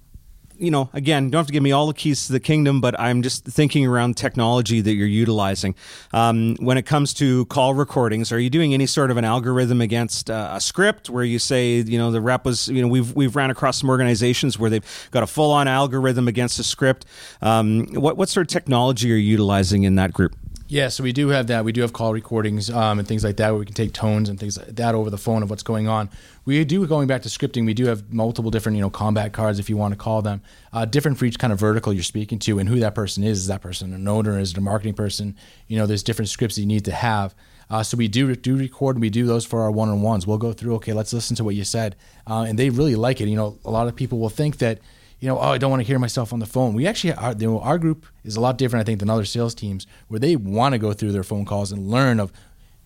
you 0.62 0.70
know, 0.70 0.90
again, 0.94 1.26
you 1.26 1.32
don't 1.32 1.40
have 1.40 1.48
to 1.48 1.54
give 1.54 1.64
me 1.64 1.72
all 1.72 1.88
the 1.88 1.94
keys 1.94 2.28
to 2.28 2.34
the 2.34 2.40
kingdom, 2.40 2.82
but 2.82 2.98
I'm 3.00 3.24
just 3.24 3.44
thinking 3.46 3.86
around 3.86 4.16
technology 4.16 4.80
that 4.80 4.94
you're 4.94 5.08
utilizing. 5.08 5.74
Um, 6.14 6.56
when 6.60 6.78
it 6.78 6.86
comes 6.86 7.14
to 7.16 7.46
call 7.46 7.74
recordings, 7.74 8.32
are 8.32 8.40
you 8.40 8.50
doing 8.50 8.74
any 8.74 8.86
sort 8.86 9.10
of 9.10 9.18
an 9.18 9.26
algorithm 9.26 9.82
against 9.82 10.30
uh, 10.30 10.52
a 10.54 10.62
script 10.62 11.10
where 11.10 11.24
you 11.24 11.40
say, 11.40 11.78
you 11.78 11.98
know, 11.98 12.12
the 12.12 12.22
rep 12.22 12.46
was, 12.46 12.68
you 12.68 12.82
know, 12.82 12.88
we've 12.88 13.14
we've 13.16 13.36
ran 13.36 13.50
across 13.50 13.80
some 13.80 13.90
organizations 13.90 14.60
where 14.60 14.70
they've 14.70 15.10
got 15.10 15.24
a 15.24 15.28
full 15.28 15.52
on 15.52 15.68
algorithm 15.68 16.28
against 16.28 16.60
a 16.60 16.64
script. 16.64 17.06
Um, 17.42 17.88
what 17.94 18.16
what 18.16 18.30
sort 18.30 18.46
of 18.46 18.54
technology 18.54 19.12
are 19.12 19.16
you 19.16 19.32
utilizing 19.32 19.84
in 19.84 19.96
that 19.96 20.14
group? 20.14 20.36
Yeah, 20.72 20.88
so 20.88 21.04
we 21.04 21.12
do 21.12 21.28
have 21.28 21.48
that. 21.48 21.66
We 21.66 21.74
do 21.74 21.82
have 21.82 21.92
call 21.92 22.14
recordings 22.14 22.70
um, 22.70 22.98
and 22.98 23.06
things 23.06 23.26
like 23.26 23.36
that 23.36 23.50
where 23.50 23.60
we 23.60 23.66
can 23.66 23.76
take 23.76 23.92
tones 23.92 24.30
and 24.30 24.40
things 24.40 24.58
like 24.58 24.68
that 24.78 24.96
over 24.96 25.10
the 25.10 25.18
phone 25.18 25.44
of 25.44 25.50
what's 25.50 25.64
going 25.64 25.90
on. 25.90 26.10
We 26.46 26.64
do 26.64 26.88
going 26.88 27.08
back 27.08 27.24
to 27.24 27.30
scripting. 27.30 27.66
We 27.66 27.74
do 27.74 27.88
have 27.88 28.14
multiple 28.14 28.52
different, 28.52 28.78
you 28.78 28.82
know, 28.82 28.90
combat 28.90 29.34
cards 29.34 29.60
if 29.60 29.70
you 29.70 29.76
want 29.76 29.92
to 29.92 29.98
call 29.98 30.22
them, 30.22 30.42
uh, 30.72 30.86
different 30.86 31.18
for 31.18 31.26
each 31.26 31.38
kind 31.38 31.52
of 31.52 31.60
vertical 31.60 31.92
you're 31.92 32.04
speaking 32.04 32.40
to 32.40 32.58
and 32.58 32.70
who 32.70 32.80
that 32.80 32.96
person 32.96 33.22
is. 33.22 33.40
Is 33.40 33.48
that 33.48 33.62
person 33.62 33.94
an 33.94 34.08
owner? 34.08 34.40
Is 34.40 34.52
it 34.52 34.58
a 34.60 34.62
marketing 34.62 34.94
person? 34.94 35.36
You 35.68 35.78
know, 35.78 35.86
there's 35.86 36.04
different 36.04 36.30
scripts 36.30 36.56
that 36.56 36.62
you 36.62 36.68
need 36.68 36.86
to 36.86 36.94
have. 36.94 37.36
Uh, 37.70 37.84
so 37.84 37.98
we 37.98 38.08
do 38.08 38.34
do 38.38 38.56
record 38.56 38.96
and 38.96 39.02
we 39.02 39.10
do 39.10 39.26
those 39.26 39.46
for 39.46 39.64
our 39.64 39.72
one 39.72 39.90
on 39.90 40.02
ones. 40.02 40.26
We'll 40.26 40.38
go 40.38 40.54
through. 40.54 40.76
Okay, 40.76 40.94
let's 40.94 41.12
listen 41.12 41.36
to 41.36 41.44
what 41.44 41.56
you 41.56 41.66
said, 41.66 41.98
uh, 42.26 42.46
and 42.48 42.58
they 42.58 42.70
really 42.70 42.96
like 42.96 43.20
it. 43.20 43.28
You 43.28 43.36
know, 43.36 43.60
a 43.66 43.72
lot 43.72 43.90
of 43.90 43.96
people 43.98 44.20
will 44.20 44.30
think 44.30 44.60
that 44.60 44.80
you 45.22 45.28
know, 45.28 45.38
oh, 45.38 45.52
I 45.52 45.60
don't 45.60 45.70
want 45.70 45.82
to 45.82 45.88
hear 45.88 46.00
myself 46.00 46.34
on 46.34 46.40
the 46.40 46.48
phone. 46.48 46.74
We 46.74 46.88
actually, 46.88 47.14
our, 47.14 47.34
you 47.34 47.48
know, 47.48 47.60
our 47.60 47.78
group 47.78 48.08
is 48.24 48.36
a 48.36 48.42
lot 48.42 48.58
different, 48.58 48.82
I 48.82 48.86
think, 48.86 49.00
than 49.00 49.10
other 49.10 49.24
sales 49.24 49.54
teams 49.54 49.86
where 50.08 50.20
they 50.20 50.36
want 50.36 50.74
to 50.74 50.80
go 50.80 50.94
through 50.94 51.12
their 51.12 51.24
phone 51.24 51.46
calls 51.46 51.72
and 51.72 51.88
learn 51.90 52.20
of, 52.20 52.32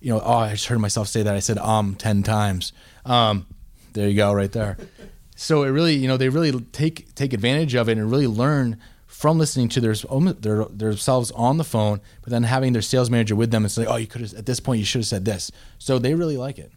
you 0.01 0.11
know, 0.11 0.21
oh, 0.23 0.33
I 0.33 0.51
just 0.51 0.67
heard 0.67 0.79
myself 0.79 1.07
say 1.07 1.23
that. 1.23 1.33
I 1.33 1.39
said 1.39 1.57
um 1.57 1.95
10 1.95 2.23
times. 2.23 2.73
Um, 3.05 3.47
there 3.93 4.09
you 4.09 4.17
go, 4.17 4.33
right 4.33 4.51
there. 4.51 4.77
so 5.37 5.63
it 5.63 5.69
really, 5.69 5.95
you 5.95 6.09
know, 6.09 6.17
they 6.17 6.27
really 6.27 6.51
take 6.73 7.15
take 7.15 7.31
advantage 7.31 7.73
of 7.73 7.87
it 7.87 7.97
and 7.97 8.11
really 8.11 8.27
learn 8.27 8.77
from 9.07 9.37
listening 9.37 9.69
to 9.69 9.79
their, 9.79 9.95
their 10.41 10.65
themselves 10.65 11.31
on 11.31 11.55
the 11.55 11.63
phone, 11.63 12.01
but 12.21 12.31
then 12.31 12.43
having 12.43 12.73
their 12.73 12.81
sales 12.81 13.09
manager 13.09 13.33
with 13.33 13.49
them 13.49 13.63
and 13.63 13.71
say, 13.71 13.85
oh, 13.85 13.95
you 13.95 14.07
could 14.07 14.19
have, 14.19 14.33
at 14.33 14.45
this 14.45 14.59
point, 14.59 14.79
you 14.79 14.85
should 14.85 14.99
have 14.99 15.07
said 15.07 15.23
this. 15.23 15.51
So 15.77 15.99
they 15.99 16.15
really 16.15 16.35
like 16.35 16.59
it. 16.59 16.69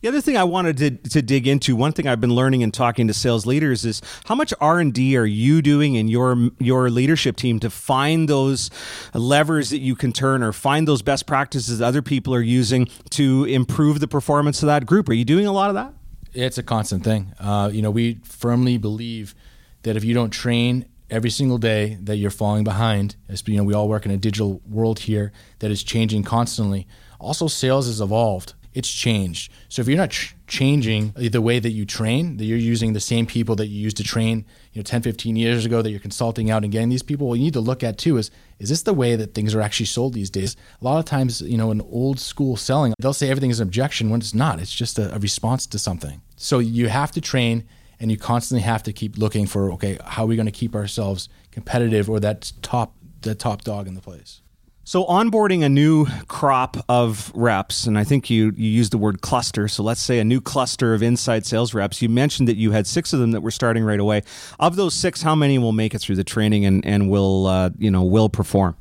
The 0.00 0.06
other 0.06 0.20
thing 0.20 0.36
I 0.36 0.44
wanted 0.44 0.76
to, 0.76 0.90
to 1.10 1.22
dig 1.22 1.48
into, 1.48 1.74
one 1.74 1.92
thing 1.92 2.06
I've 2.06 2.20
been 2.20 2.34
learning 2.34 2.62
and 2.62 2.72
talking 2.72 3.08
to 3.08 3.14
sales 3.14 3.46
leaders 3.46 3.84
is 3.84 4.00
how 4.26 4.36
much 4.36 4.54
R 4.60 4.78
and 4.78 4.94
D 4.94 5.16
are 5.16 5.26
you 5.26 5.60
doing 5.60 5.96
in 5.96 6.06
your 6.06 6.50
your 6.60 6.88
leadership 6.88 7.36
team 7.36 7.58
to 7.60 7.70
find 7.70 8.28
those 8.28 8.70
levers 9.12 9.70
that 9.70 9.78
you 9.78 9.96
can 9.96 10.12
turn 10.12 10.44
or 10.44 10.52
find 10.52 10.86
those 10.86 11.02
best 11.02 11.26
practices 11.26 11.78
that 11.78 11.84
other 11.84 12.02
people 12.02 12.32
are 12.32 12.40
using 12.40 12.86
to 13.10 13.44
improve 13.46 13.98
the 13.98 14.06
performance 14.06 14.62
of 14.62 14.68
that 14.68 14.86
group? 14.86 15.08
Are 15.08 15.14
you 15.14 15.24
doing 15.24 15.46
a 15.46 15.52
lot 15.52 15.68
of 15.68 15.74
that? 15.74 15.92
It's 16.32 16.58
a 16.58 16.62
constant 16.62 17.02
thing. 17.02 17.32
Uh, 17.40 17.70
you 17.72 17.82
know, 17.82 17.90
we 17.90 18.20
firmly 18.22 18.78
believe 18.78 19.34
that 19.82 19.96
if 19.96 20.04
you 20.04 20.14
don't 20.14 20.30
train 20.30 20.86
every 21.10 21.30
single 21.30 21.58
day 21.58 21.96
that 22.02 22.16
you're 22.16 22.30
falling 22.30 22.64
behind. 22.64 23.16
As 23.28 23.42
you 23.46 23.56
know, 23.56 23.64
we 23.64 23.74
all 23.74 23.88
work 23.88 24.04
in 24.04 24.12
a 24.12 24.16
digital 24.16 24.60
world 24.68 25.00
here 25.00 25.32
that 25.60 25.70
is 25.70 25.82
changing 25.82 26.22
constantly. 26.22 26.86
Also, 27.18 27.48
sales 27.48 27.86
has 27.86 28.00
evolved 28.00 28.52
it's 28.74 28.90
changed. 28.90 29.50
So 29.68 29.82
if 29.82 29.88
you're 29.88 29.96
not 29.96 30.10
ch- 30.10 30.34
changing 30.46 31.12
the 31.16 31.40
way 31.40 31.58
that 31.58 31.70
you 31.70 31.84
train, 31.84 32.36
that 32.36 32.44
you're 32.44 32.58
using 32.58 32.92
the 32.92 33.00
same 33.00 33.26
people 33.26 33.56
that 33.56 33.66
you 33.66 33.80
used 33.80 33.96
to 33.96 34.04
train, 34.04 34.44
you 34.72 34.80
know, 34.80 34.84
10, 34.84 35.02
15 35.02 35.36
years 35.36 35.64
ago 35.64 35.82
that 35.82 35.90
you're 35.90 36.00
consulting 36.00 36.50
out 36.50 36.62
and 36.64 36.72
getting 36.72 36.88
these 36.88 37.02
people, 37.02 37.28
what 37.28 37.38
you 37.38 37.44
need 37.44 37.54
to 37.54 37.60
look 37.60 37.82
at 37.82 37.98
too 37.98 38.16
is, 38.16 38.30
is 38.58 38.68
this 38.68 38.82
the 38.82 38.94
way 38.94 39.16
that 39.16 39.34
things 39.34 39.54
are 39.54 39.60
actually 39.60 39.86
sold 39.86 40.14
these 40.14 40.30
days? 40.30 40.56
A 40.80 40.84
lot 40.84 40.98
of 40.98 41.04
times, 41.04 41.40
you 41.40 41.58
know, 41.58 41.70
in 41.70 41.80
old 41.80 42.20
school 42.20 42.56
selling, 42.56 42.94
they'll 43.00 43.12
say 43.12 43.30
everything 43.30 43.50
is 43.50 43.60
an 43.60 43.68
objection 43.68 44.10
when 44.10 44.20
it's 44.20 44.34
not. 44.34 44.60
It's 44.60 44.74
just 44.74 44.98
a, 44.98 45.14
a 45.14 45.18
response 45.18 45.66
to 45.66 45.78
something. 45.78 46.20
So 46.36 46.58
you 46.58 46.88
have 46.88 47.10
to 47.12 47.20
train 47.20 47.64
and 48.00 48.10
you 48.10 48.16
constantly 48.16 48.62
have 48.62 48.82
to 48.84 48.92
keep 48.92 49.18
looking 49.18 49.46
for, 49.46 49.72
okay, 49.72 49.98
how 50.04 50.24
are 50.24 50.26
we 50.26 50.36
going 50.36 50.46
to 50.46 50.52
keep 50.52 50.74
ourselves 50.74 51.28
competitive 51.50 52.08
or 52.08 52.20
that 52.20 52.52
top, 52.62 52.94
the 53.22 53.34
top 53.34 53.62
dog 53.62 53.88
in 53.88 53.94
the 53.94 54.00
place? 54.00 54.40
So 54.88 55.04
onboarding 55.04 55.62
a 55.62 55.68
new 55.68 56.06
crop 56.28 56.78
of 56.88 57.30
reps, 57.34 57.86
and 57.86 57.98
I 57.98 58.04
think 58.04 58.30
you 58.30 58.54
you 58.56 58.70
used 58.70 58.90
the 58.90 58.96
word 58.96 59.20
cluster. 59.20 59.68
So 59.68 59.82
let's 59.82 60.00
say 60.00 60.18
a 60.18 60.24
new 60.24 60.40
cluster 60.40 60.94
of 60.94 61.02
inside 61.02 61.44
sales 61.44 61.74
reps. 61.74 62.00
You 62.00 62.08
mentioned 62.08 62.48
that 62.48 62.56
you 62.56 62.70
had 62.70 62.86
six 62.86 63.12
of 63.12 63.20
them 63.20 63.32
that 63.32 63.42
were 63.42 63.50
starting 63.50 63.84
right 63.84 64.00
away. 64.00 64.22
Of 64.58 64.76
those 64.76 64.94
six, 64.94 65.20
how 65.20 65.34
many 65.34 65.58
will 65.58 65.72
make 65.72 65.94
it 65.94 65.98
through 65.98 66.16
the 66.16 66.24
training 66.24 66.64
and 66.64 66.86
and 66.86 67.10
will 67.10 67.46
uh, 67.46 67.68
you 67.76 67.90
know 67.90 68.02
will 68.02 68.30
perform? 68.30 68.78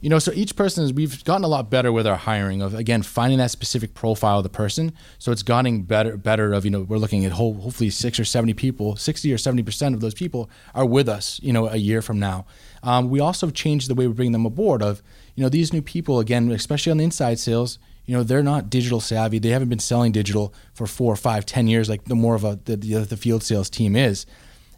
You 0.00 0.08
know, 0.08 0.18
so 0.18 0.32
each 0.32 0.56
person 0.56 0.82
is 0.82 0.94
we've 0.94 1.22
gotten 1.24 1.44
a 1.44 1.48
lot 1.48 1.68
better 1.68 1.92
with 1.92 2.06
our 2.06 2.16
hiring 2.16 2.62
of 2.62 2.74
again 2.74 3.02
finding 3.02 3.38
that 3.38 3.50
specific 3.50 3.92
profile 3.92 4.38
of 4.38 4.44
the 4.44 4.48
person. 4.48 4.92
So 5.18 5.30
it's 5.30 5.42
gotten 5.42 5.82
better 5.82 6.16
better 6.16 6.54
of 6.54 6.64
you 6.64 6.70
know 6.70 6.82
we're 6.82 6.96
looking 6.96 7.26
at 7.26 7.32
whole, 7.32 7.54
hopefully 7.54 7.90
six 7.90 8.18
or 8.18 8.24
seventy 8.24 8.54
people, 8.54 8.96
sixty 8.96 9.30
or 9.30 9.36
seventy 9.36 9.62
percent 9.62 9.94
of 9.94 10.00
those 10.00 10.14
people 10.14 10.48
are 10.74 10.86
with 10.86 11.06
us. 11.06 11.38
You 11.42 11.52
know, 11.52 11.68
a 11.68 11.76
year 11.76 12.00
from 12.00 12.18
now. 12.18 12.46
Um, 12.82 13.10
we 13.10 13.20
also 13.20 13.50
changed 13.50 13.90
the 13.90 13.94
way 13.94 14.06
we 14.06 14.14
bring 14.14 14.32
them 14.32 14.46
aboard. 14.46 14.82
Of 14.82 15.02
you 15.34 15.42
know 15.42 15.50
these 15.50 15.70
new 15.70 15.82
people 15.82 16.18
again, 16.18 16.50
especially 16.50 16.92
on 16.92 16.96
the 16.96 17.04
inside 17.04 17.38
sales. 17.38 17.78
You 18.06 18.16
know 18.16 18.22
they're 18.22 18.42
not 18.42 18.70
digital 18.70 19.00
savvy. 19.00 19.38
They 19.38 19.50
haven't 19.50 19.68
been 19.68 19.78
selling 19.78 20.12
digital 20.12 20.54
for 20.72 20.86
four, 20.86 21.14
five, 21.14 21.44
ten 21.44 21.68
years 21.68 21.90
like 21.90 22.04
the 22.04 22.14
more 22.14 22.34
of 22.34 22.44
a 22.44 22.58
the, 22.64 22.76
the, 22.76 22.94
the 23.00 23.16
field 23.18 23.42
sales 23.42 23.68
team 23.68 23.94
is. 23.94 24.24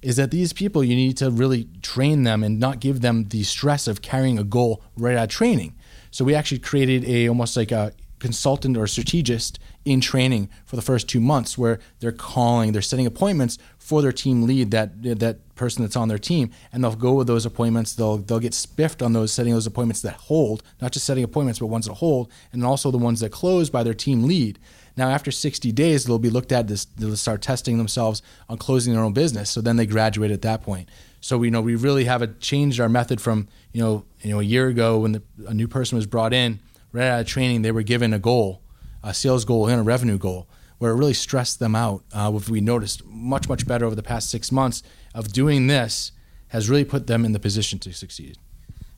Is 0.03 0.17
that 0.17 0.31
these 0.31 0.53
people 0.53 0.83
you 0.83 0.97
need 0.97 1.17
to 1.19 1.31
really 1.31 1.69
train 1.81 2.25
them 2.25 2.43
and 2.43 2.59
not 2.59 2.81
give 2.81 3.01
them 3.01 3.29
the 3.29 3.45
stress 3.45 3.87
of 3.87 4.03
carrying 4.03 4.39
a 4.39 4.45
goal 4.45 4.83
right 4.97 5.17
out 5.17 5.25
of 5.25 5.31
training. 5.31 5.75
So 6.11 6.25
we 6.25 6.35
actually 6.35 6.59
created 6.59 7.05
a 7.05 7.29
almost 7.29 7.57
like 7.57 7.73
a 7.73 7.93
consultant 8.19 8.77
or 8.77 8.87
strategist 8.87 9.59
in 9.85 10.01
training 10.01 10.49
for 10.65 10.77
the 10.77 10.83
first 10.83 11.09
two 11.09 11.21
months 11.21 11.59
where 11.59 11.81
they're 11.99 12.13
calling, 12.13 12.71
they're 12.71 12.81
setting 12.81 13.05
appointments 13.07 13.59
for 13.79 14.01
their 14.01 14.13
team 14.13 14.45
lead, 14.45 14.71
that 14.71 15.03
that 15.03 15.55
person 15.57 15.83
that's 15.83 15.97
on 15.97 16.07
their 16.07 16.19
team, 16.19 16.51
and 16.73 16.85
they'll 16.85 16.95
go 16.95 17.15
with 17.15 17.27
those 17.27 17.45
appointments. 17.45 17.95
They'll 17.95 18.19
they'll 18.19 18.39
get 18.39 18.55
spiffed 18.55 19.03
on 19.03 19.13
those 19.13 19.33
setting 19.33 19.53
those 19.53 19.67
appointments 19.67 20.03
that 20.03 20.15
hold, 20.15 20.63
not 20.81 20.93
just 20.93 21.05
setting 21.05 21.25
appointments, 21.25 21.59
but 21.59 21.67
ones 21.67 21.87
that 21.87 21.95
hold, 21.95 22.31
and 22.53 22.65
also 22.65 22.91
the 22.91 22.99
ones 22.99 23.21
that 23.21 23.33
close 23.33 23.71
by 23.71 23.83
their 23.83 23.95
team 23.95 24.25
lead. 24.25 24.59
Now, 24.97 25.09
after 25.09 25.31
60 25.31 25.73
days, 25.73 26.05
they'll 26.05 26.19
be 26.19 26.31
looked 26.31 26.53
at. 26.53 26.69
This, 26.69 26.85
they'll 26.85 27.17
start 27.17 27.43
testing 27.43 27.79
themselves 27.79 28.23
on 28.49 28.59
closing 28.59 28.93
their 28.93 29.03
own 29.03 29.13
business. 29.13 29.51
So 29.51 29.61
then 29.61 29.77
they 29.77 29.87
graduate 29.87 30.31
at 30.31 30.43
that 30.43 30.63
point. 30.63 30.89
So 31.21 31.39
we 31.39 31.51
know 31.51 31.61
we 31.61 31.77
really 31.77 32.05
have 32.05 32.39
changed 32.41 32.81
our 32.81 32.89
method 32.89 33.21
from 33.21 33.49
you 33.73 33.81
know 33.81 34.05
you 34.23 34.31
know 34.33 34.41
a 34.41 34.43
year 34.43 34.67
ago 34.67 34.99
when 34.99 35.13
the, 35.13 35.23
a 35.47 35.55
new 35.55 35.69
person 35.69 35.97
was 35.97 36.05
brought 36.05 36.33
in, 36.33 36.59
right 36.91 37.07
out 37.07 37.21
of 37.21 37.27
training, 37.27 37.63
they 37.63 37.71
were 37.71 37.83
given 37.85 38.13
a 38.13 38.19
goal, 38.19 38.61
a 39.05 39.15
sales 39.15 39.45
goal 39.45 39.69
and 39.69 39.81
a 39.81 39.85
revenue 39.85 40.19
goal, 40.19 40.49
where 40.79 40.91
it 40.91 40.97
really 40.97 41.15
stressed 41.15 41.61
them 41.61 41.77
out. 41.77 42.03
Uh, 42.13 42.39
we 42.51 42.61
noticed 42.61 43.05
much 43.07 43.49
much 43.49 43.67
better 43.67 43.87
over 43.87 43.95
the 43.95 44.03
past 44.03 44.31
six 44.31 44.51
months 44.51 44.83
of 45.15 45.33
doing 45.33 45.69
this 45.69 46.11
has 46.49 46.69
really 46.69 46.85
put 46.85 47.07
them 47.07 47.25
in 47.25 47.33
the 47.33 47.39
position 47.39 47.79
to 47.79 47.93
succeed. 47.93 48.37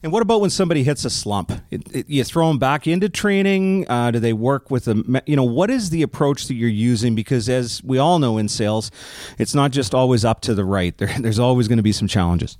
And 0.04 0.12
what 0.12 0.20
about 0.20 0.42
when 0.42 0.50
somebody 0.50 0.82
hits 0.82 1.06
a 1.06 1.11
slump? 1.11 1.50
It, 1.70 1.82
it, 1.90 2.11
you 2.11 2.25
throw 2.25 2.49
them 2.49 2.58
back 2.58 2.87
into 2.87 3.08
training? 3.08 3.88
Uh, 3.88 4.11
do 4.11 4.20
they 4.20 4.34
work 4.34 4.70
with 4.70 4.84
them? 4.84 5.18
you 5.25 5.34
know, 5.34 5.44
what 5.44 5.70
is 5.70 5.88
the 5.88 6.02
approach 6.02 6.46
that 6.49 6.54
you're 6.54 6.68
using? 6.68 7.14
Because 7.14 7.49
as 7.49 7.82
we 7.82 7.96
all 7.96 8.18
know 8.18 8.37
in 8.37 8.49
sales, 8.49 8.90
it's 9.38 9.54
not 9.54 9.70
just 9.70 9.94
always 9.94 10.23
up 10.23 10.42
to 10.42 10.54
the 10.54 10.64
right. 10.64 10.94
There, 11.04 11.08
there's 11.18 11.38
always 11.38 11.68
going 11.68 11.78
to 11.78 11.82
be 11.82 11.92
some 11.92 12.06
challenges. 12.06 12.58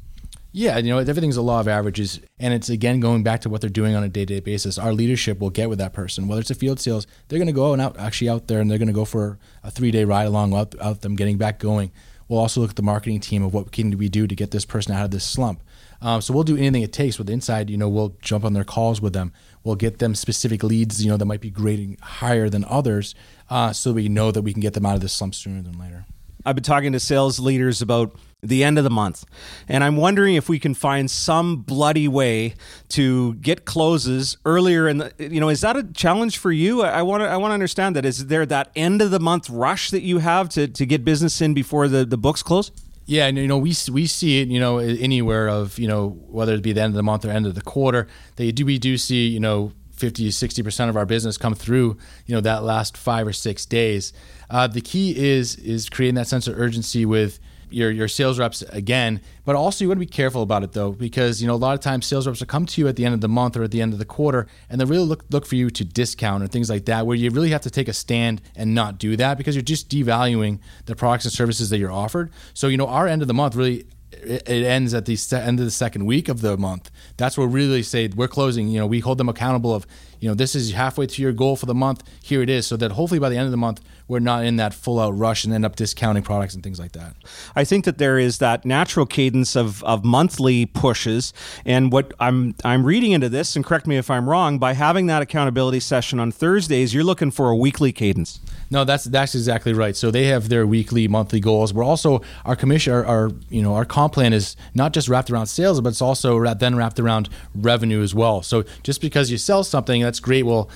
Yeah, 0.53 0.79
you 0.79 0.91
know, 0.91 0.99
everything's 0.99 1.37
a 1.37 1.43
law 1.43 1.61
of 1.61 1.69
averages. 1.69 2.19
And 2.39 2.55
it's 2.55 2.71
again 2.71 3.01
going 3.01 3.23
back 3.23 3.43
to 3.43 3.51
what 3.51 3.61
they're 3.61 3.69
doing 3.69 3.95
on 3.95 4.03
a 4.03 4.09
day 4.09 4.25
to 4.25 4.35
day 4.35 4.41
basis. 4.41 4.79
Our 4.79 4.95
leadership 4.95 5.39
will 5.39 5.51
get 5.51 5.69
with 5.69 5.79
that 5.81 5.93
person. 5.93 6.29
Whether 6.29 6.41
it's 6.41 6.51
a 6.51 6.55
field 6.55 6.81
sales, 6.81 7.07
they're 7.29 7.39
going 7.39 7.47
to 7.47 7.53
go 7.53 7.75
and 7.75 7.83
out 7.83 7.99
actually 7.99 8.31
out 8.31 8.49
there 8.49 8.61
and 8.61 8.71
they're 8.71 8.79
going 8.79 8.89
to 8.89 8.95
go 8.95 9.05
for 9.05 9.39
a 9.63 9.71
three 9.71 9.91
day 9.91 10.05
ride 10.05 10.25
along 10.25 10.55
out, 10.55 10.75
out 10.81 11.03
them 11.03 11.15
getting 11.15 11.37
back 11.37 11.59
going. 11.59 11.93
We'll 12.27 12.41
also 12.41 12.63
look 12.63 12.71
at 12.71 12.77
the 12.77 12.83
marketing 12.83 13.21
team 13.21 13.43
of 13.43 13.53
what 13.53 13.71
can 13.71 13.99
we 13.99 14.09
do 14.09 14.27
to 14.27 14.35
get 14.35 14.51
this 14.51 14.65
person 14.65 14.95
out 14.95 15.05
of 15.05 15.11
this 15.11 15.25
slump. 15.25 15.63
Um, 16.01 16.21
so 16.21 16.35
we'll 16.35 16.45
do 16.45 16.57
anything 16.57 16.83
it 16.83 16.93
takes 16.93 17.19
with 17.19 17.31
inside. 17.31 17.71
You 17.71 17.77
know, 17.77 17.89
we'll 17.89 18.17
jump 18.21 18.45
on 18.45 18.53
their 18.53 18.65
calls 18.65 19.01
with 19.01 19.13
them. 19.13 19.33
We'll 19.63 19.77
get 19.77 19.99
them 19.99 20.15
specific 20.15 20.63
leads. 20.63 21.03
You 21.05 21.11
know, 21.11 21.17
that 21.17 21.25
might 21.25 21.41
be 21.41 21.51
grading 21.51 21.99
higher 22.01 22.49
than 22.49 22.65
others, 22.67 23.15
uh, 23.51 23.73
so 23.73 23.93
we 23.93 24.09
know 24.09 24.31
that 24.31 24.43
we 24.43 24.53
can 24.53 24.61
get 24.61 24.75
them 24.75 24.87
out 24.87 24.95
of 24.95 25.01
this 25.01 25.13
slump 25.13 25.35
sooner 25.35 25.63
than 25.63 25.79
later. 25.79 26.05
I've 26.47 26.55
been 26.55 26.65
talking 26.65 26.93
to 26.93 27.01
sales 27.01 27.41
leaders 27.41 27.81
about 27.81 28.15
the 28.43 28.63
end 28.63 28.77
of 28.77 28.85
the 28.85 28.91
month. 28.91 29.25
And 29.69 29.83
I'm 29.83 29.97
wondering 29.97 30.35
if 30.35 30.49
we 30.49 30.59
can 30.59 30.75
find 30.75 31.11
some 31.11 31.57
bloody 31.63 32.07
way 32.07 32.55
to 32.91 33.35
get 33.37 33.65
closes 33.65 34.37
earlier 34.45 34.93
the 34.93 35.13
you 35.19 35.41
know, 35.41 35.49
is 35.49 35.63
that 35.63 35.77
a 35.77 35.83
challenge 35.83 36.39
for 36.39 36.53
you? 36.53 36.83
I 36.83 37.03
want 37.03 37.23
to 37.23 37.29
I 37.29 37.37
want 37.39 37.51
to 37.51 37.55
understand 37.55 37.97
that. 37.97 38.05
Is 38.05 38.27
there 38.27 38.45
that 38.47 38.71
end 38.77 39.01
of 39.01 39.11
the 39.11 39.21
month 39.21 39.49
rush 39.49 39.91
that 39.91 40.03
you 40.03 40.19
have 40.19 40.49
to, 40.51 40.69
to 40.69 40.87
get 40.87 41.05
business 41.05 41.41
in 41.41 41.55
before 41.55 41.89
the, 41.89 42.05
the 42.05 42.19
books 42.19 42.43
close? 42.43 42.71
Yeah, 43.07 43.27
and 43.27 43.37
you 43.37 43.47
know 43.47 43.59
we 43.59 43.75
we 43.93 44.07
see 44.07 44.41
it 44.41 44.49
you 44.49 44.59
know 44.59 44.79
anywhere 44.79 45.49
of 45.49 45.79
you 45.79 45.87
know 45.89 46.11
whether 46.29 46.55
it 46.55 46.63
be 46.63 46.73
the 46.73 46.81
end 46.83 46.93
of 46.93 46.97
the 46.97 47.03
month 47.03 47.25
or 47.25 47.31
end 47.31 47.47
of 47.47 47.55
the 47.55 47.63
quarter. 47.63 48.07
They 48.37 48.51
do 48.51 48.65
we 48.65 48.79
do 48.79 48.97
see 48.97 49.27
you 49.29 49.41
know 49.41 49.73
50 49.93 50.29
60% 50.29 50.89
of 50.89 50.97
our 50.97 51.07
business 51.07 51.39
come 51.39 51.55
through 51.55 51.97
you 52.27 52.35
know 52.35 52.41
that 52.41 52.65
last 52.65 52.97
5 52.97 53.29
or 53.29 53.33
6 53.33 53.67
days. 53.67 54.13
Uh, 54.51 54.67
the 54.67 54.81
key 54.81 55.17
is 55.17 55.57
is 55.57 55.89
creating 55.89 56.15
that 56.17 56.27
sense 56.29 56.49
of 56.49 56.59
urgency 56.59 57.05
with 57.05 57.39
your 57.75 57.91
your 57.91 58.09
sales 58.09 58.39
reps 58.39 58.63
again. 58.63 59.21
But 59.45 59.57
also 59.57 59.85
you 59.85 59.89
want 59.89 59.97
to 59.97 60.07
be 60.07 60.11
careful 60.11 60.43
about 60.43 60.63
it 60.63 60.73
though, 60.73 60.93
because 60.93 61.41
you 61.41 61.47
know 61.47 61.55
a 61.55 61.57
lot 61.57 61.75
of 61.75 61.81
times 61.81 62.07
sales 62.07 62.27
reps 62.27 62.41
will 62.41 62.47
come 62.47 62.67
to 62.67 62.81
you 62.81 62.89
at 62.89 62.97
the 62.97 63.05
end 63.05 63.15
of 63.15 63.21
the 63.21 63.29
month 63.29 63.57
or 63.57 63.63
at 63.63 63.71
the 63.71 63.83
end 63.83 63.93
of 63.93 63.99
the 63.99 64.05
quarter, 64.05 64.47
and 64.71 64.81
they 64.81 64.85
really 64.85 65.05
look 65.05 65.25
look 65.31 65.47
for 65.47 65.57
you 65.57 65.71
to 65.71 65.85
discount 65.85 66.43
or 66.43 66.47
things 66.47 66.71
like 66.71 66.87
that, 66.87 67.07
where 67.07 67.17
you 67.17 67.31
really 67.31 67.51
have 67.51 67.63
to 67.63 67.71
take 67.71 67.89
a 67.89 67.93
stand 67.93 68.41
and 68.57 68.75
not 68.75 68.99
do 68.99 69.17
that 69.17 69.37
because 69.37 69.55
you're 69.55 69.63
just 69.63 69.89
devaluing 69.89 70.61
the 70.87 70.97
products 70.97 71.25
and 71.25 71.33
services 71.33 71.71
that 71.71 71.79
you're 71.79 71.93
offered. 71.93 72.31
So 72.55 72.69
you 72.69 72.77
know 72.77 72.87
our 72.87 73.07
end 73.07 73.23
of 73.23 73.29
the 73.29 73.35
month 73.35 73.55
really 73.55 73.87
it 74.23 74.49
ends 74.49 74.95
at 74.95 75.07
the 75.07 75.19
end 75.33 75.59
of 75.59 75.65
the 75.65 75.71
second 75.71 76.07
week 76.07 76.29
of 76.29 76.41
the 76.41 76.57
month. 76.57 76.91
That's 77.17 77.37
where 77.37 77.47
we 77.47 77.55
really 77.55 77.83
say 77.83 78.09
we're 78.09 78.29
closing. 78.29 78.69
You 78.69 78.81
know, 78.81 78.87
we 78.87 79.01
hold 79.01 79.19
them 79.19 79.29
accountable 79.29 79.75
of, 79.75 79.87
you 80.21 80.29
know, 80.29 80.35
this 80.35 80.55
is 80.55 80.73
halfway 80.73 81.07
to 81.07 81.23
your 81.23 81.33
goal 81.33 81.57
for 81.57 81.67
the 81.67 81.75
month. 81.75 82.03
Here 82.23 82.43
it 82.43 82.51
is, 82.51 82.67
so 82.67 82.77
that 82.77 82.93
hopefully 82.93 83.21
by 83.21 83.29
the 83.29 83.37
end 83.37 83.47
of 83.47 83.51
the 83.51 83.57
month 83.57 83.81
we're 84.09 84.19
not 84.19 84.45
in 84.45 84.57
that 84.57 84.75
full 84.75 85.01
out 85.01 85.17
rush 85.17 85.45
and 85.45 85.55
end 85.55 85.65
up 85.65 85.77
discounting 85.77 86.23
products 86.23 86.55
and 86.55 86.63
things 86.63 86.79
like 86.79 86.93
that. 86.93 87.15
I 87.57 87.65
think 87.65 87.85
that 87.85 87.99
there 87.99 88.19
is 88.19 88.39
that 88.39 88.65
natural 88.65 89.07
cadence 89.07 89.57
of, 89.57 89.83
of 89.85 90.05
monthly 90.05 90.67
pushes, 90.67 91.33
and 91.65 91.93
what 91.93 92.13
I'm 92.21 92.55
I'm 92.65 92.85
reading 92.85 93.13
into 93.13 93.29
this, 93.29 93.57
and 93.57 93.65
correct 93.65 93.87
me 93.87 93.97
if 93.97 94.11
I'm 94.11 94.29
wrong, 94.29 94.59
by 94.59 94.75
having 94.75 95.07
that 95.07 95.23
accountability 95.23 95.81
session 95.81 96.21
on 96.21 96.33
Thursdays, 96.33 96.93
you're 96.93 97.05
looking 97.05 97.31
for 97.31 97.51
a 97.51 97.57
weekly 97.57 97.93
cadence. 97.93 98.41
No, 98.71 98.85
that's 98.85 99.05
that's 99.05 99.35
exactly 99.35 99.73
right. 99.73 99.95
So 99.97 100.11
they 100.11 100.27
have 100.27 100.49
their 100.49 100.67
weekly, 100.67 101.07
monthly 101.09 101.41
goals. 101.41 101.73
We're 101.73 101.85
also 101.85 102.23
our 102.45 102.57
commission, 102.57 102.93
our, 102.93 103.05
our 103.05 103.31
you 103.49 103.63
know 103.63 103.75
our 103.75 103.85
comp 103.85 104.15
plan 104.15 104.33
is 104.33 104.57
not 104.75 104.93
just 104.93 105.09
wrapped 105.09 105.31
around 105.31 105.47
sales, 105.47 105.81
but 105.81 105.91
it's 105.91 106.03
also 106.03 106.43
then 106.55 106.75
wrapped 106.75 106.99
around 106.99 107.29
revenue 107.55 108.03
as 108.03 108.15
well. 108.15 108.43
So 108.43 108.65
just 108.83 109.01
because 109.01 109.31
you 109.31 109.39
sell 109.39 109.65
something, 109.65 110.03
that's 110.03 110.21
great. 110.21 110.45
Well, 110.45 110.69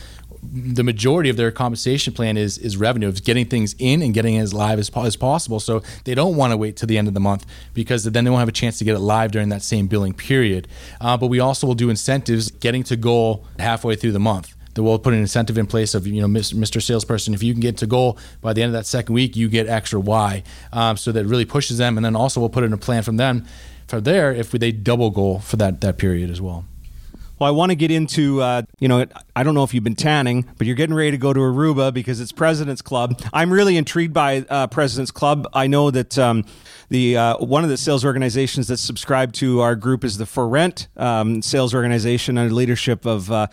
the 0.43 0.85
majority 0.85 1.31
of 1.31 1.37
their 1.37 1.51
compensation 1.51 2.13
plan 2.13 2.37
is 2.37 2.59
is 2.59 2.77
revenue, 2.77 3.09
of 3.09 3.23
getting 3.25 3.47
things 3.47 3.75
in 3.79 4.03
and 4.03 4.15
getting 4.15 4.35
it 4.35 4.41
as 4.41 4.55
live 4.55 4.79
as, 4.79 4.91
as 4.97 5.17
possible. 5.17 5.61
So 5.61 5.83
they 6.05 6.15
don't 6.15 6.37
want 6.37 6.53
to 6.53 6.57
wait 6.57 6.77
to 6.77 6.87
the 6.87 6.99
end 6.99 7.09
of 7.09 7.15
the 7.15 7.21
month 7.21 7.47
because 7.75 8.05
then 8.05 8.25
they 8.25 8.31
won't 8.31 8.41
have 8.41 8.49
a 8.49 8.53
chance 8.53 8.79
to 8.79 8.85
get 8.85 8.95
it 8.95 9.01
live 9.01 9.33
during 9.33 9.49
that 9.51 9.63
same 9.63 9.87
billing 9.87 10.15
period. 10.15 10.69
Uh, 11.01 11.17
but 11.17 11.27
we 11.27 11.41
also 11.41 11.67
will 11.67 11.75
do 11.75 11.91
incentives 11.91 12.51
getting 12.51 12.83
to 12.85 12.97
goal 12.97 13.45
halfway 13.59 13.97
through 13.97 14.13
the 14.13 14.21
month 14.21 14.55
that 14.75 14.85
we'll 14.85 14.99
put 14.99 15.13
an 15.13 15.19
incentive 15.19 15.59
in 15.59 15.67
place 15.67 15.95
of 15.95 16.07
you 16.07 16.21
know 16.21 16.29
Mr. 16.29 16.81
Salesperson 16.81 17.35
if 17.35 17.43
you 17.43 17.53
can 17.53 17.61
get 17.61 17.77
to 17.79 17.87
goal 17.87 18.17
by 18.41 18.53
the 18.53 18.63
end 18.63 18.69
of 18.69 18.75
that 18.75 18.87
second 18.87 19.13
week 19.13 19.35
you 19.35 19.49
get 19.49 19.67
extra 19.67 19.99
Y 19.99 20.45
um, 20.73 20.97
so 20.97 21.11
that 21.11 21.27
really 21.27 21.45
pushes 21.45 21.79
them 21.79 21.99
and 21.99 22.05
then 22.05 22.15
also 22.15 22.39
we'll 22.39 22.49
put 22.49 22.63
in 22.63 22.73
a 22.73 22.77
plan 22.77 23.03
from 23.03 23.17
them 23.17 23.45
for 23.89 24.01
there 24.01 24.33
if 24.33 24.53
they 24.53 24.71
double 24.71 25.11
goal 25.11 25.41
for 25.41 25.57
that 25.57 25.81
that 25.81 25.99
period 25.99 26.31
as 26.31 26.41
well. 26.41 26.65
Well, 27.39 27.47
I 27.47 27.53
want 27.53 27.71
to 27.71 27.77
get 27.77 27.93
into, 27.93 28.43
uh, 28.43 28.63
you 28.81 28.89
know, 28.89 29.07
I 29.37 29.45
don't 29.45 29.55
know 29.55 29.63
if 29.63 29.73
you've 29.73 29.85
been 29.85 29.95
tanning, 29.95 30.45
but 30.59 30.67
you're 30.67 30.75
getting 30.75 30.97
ready 30.97 31.13
to 31.13 31.19
go 31.19 31.33
to 31.33 31.39
Aruba 31.39 31.95
because 31.95 32.21
it's 32.21 32.33
President's 32.33 32.83
Club. 32.83 33.23
I'm 33.33 33.53
really 33.53 33.77
intrigued 33.77 34.13
by 34.13 34.45
uh, 34.49 34.67
President's 34.67 35.13
Club. 35.13 35.47
I 35.53 35.69
know 35.69 35.93
that 35.93 36.19
um, 36.19 36.45
the 36.89 37.17
uh, 37.17 37.37
one 37.39 37.63
of 37.63 37.71
the 37.71 37.77
sales 37.77 38.05
organizations 38.05 38.67
that 38.69 38.79
subscribe 38.79 39.33
to 39.35 39.61
our 39.61 39.77
group 39.77 40.03
is 40.03 40.19
the 40.19 40.27
For 40.27 40.49
Rent 40.49 40.89
um, 40.97 41.41
sales 41.41 41.77
organization 41.77 42.39
under 42.39 42.53
leadership 42.53 43.07
of 43.07 43.31
uh, 43.31 43.47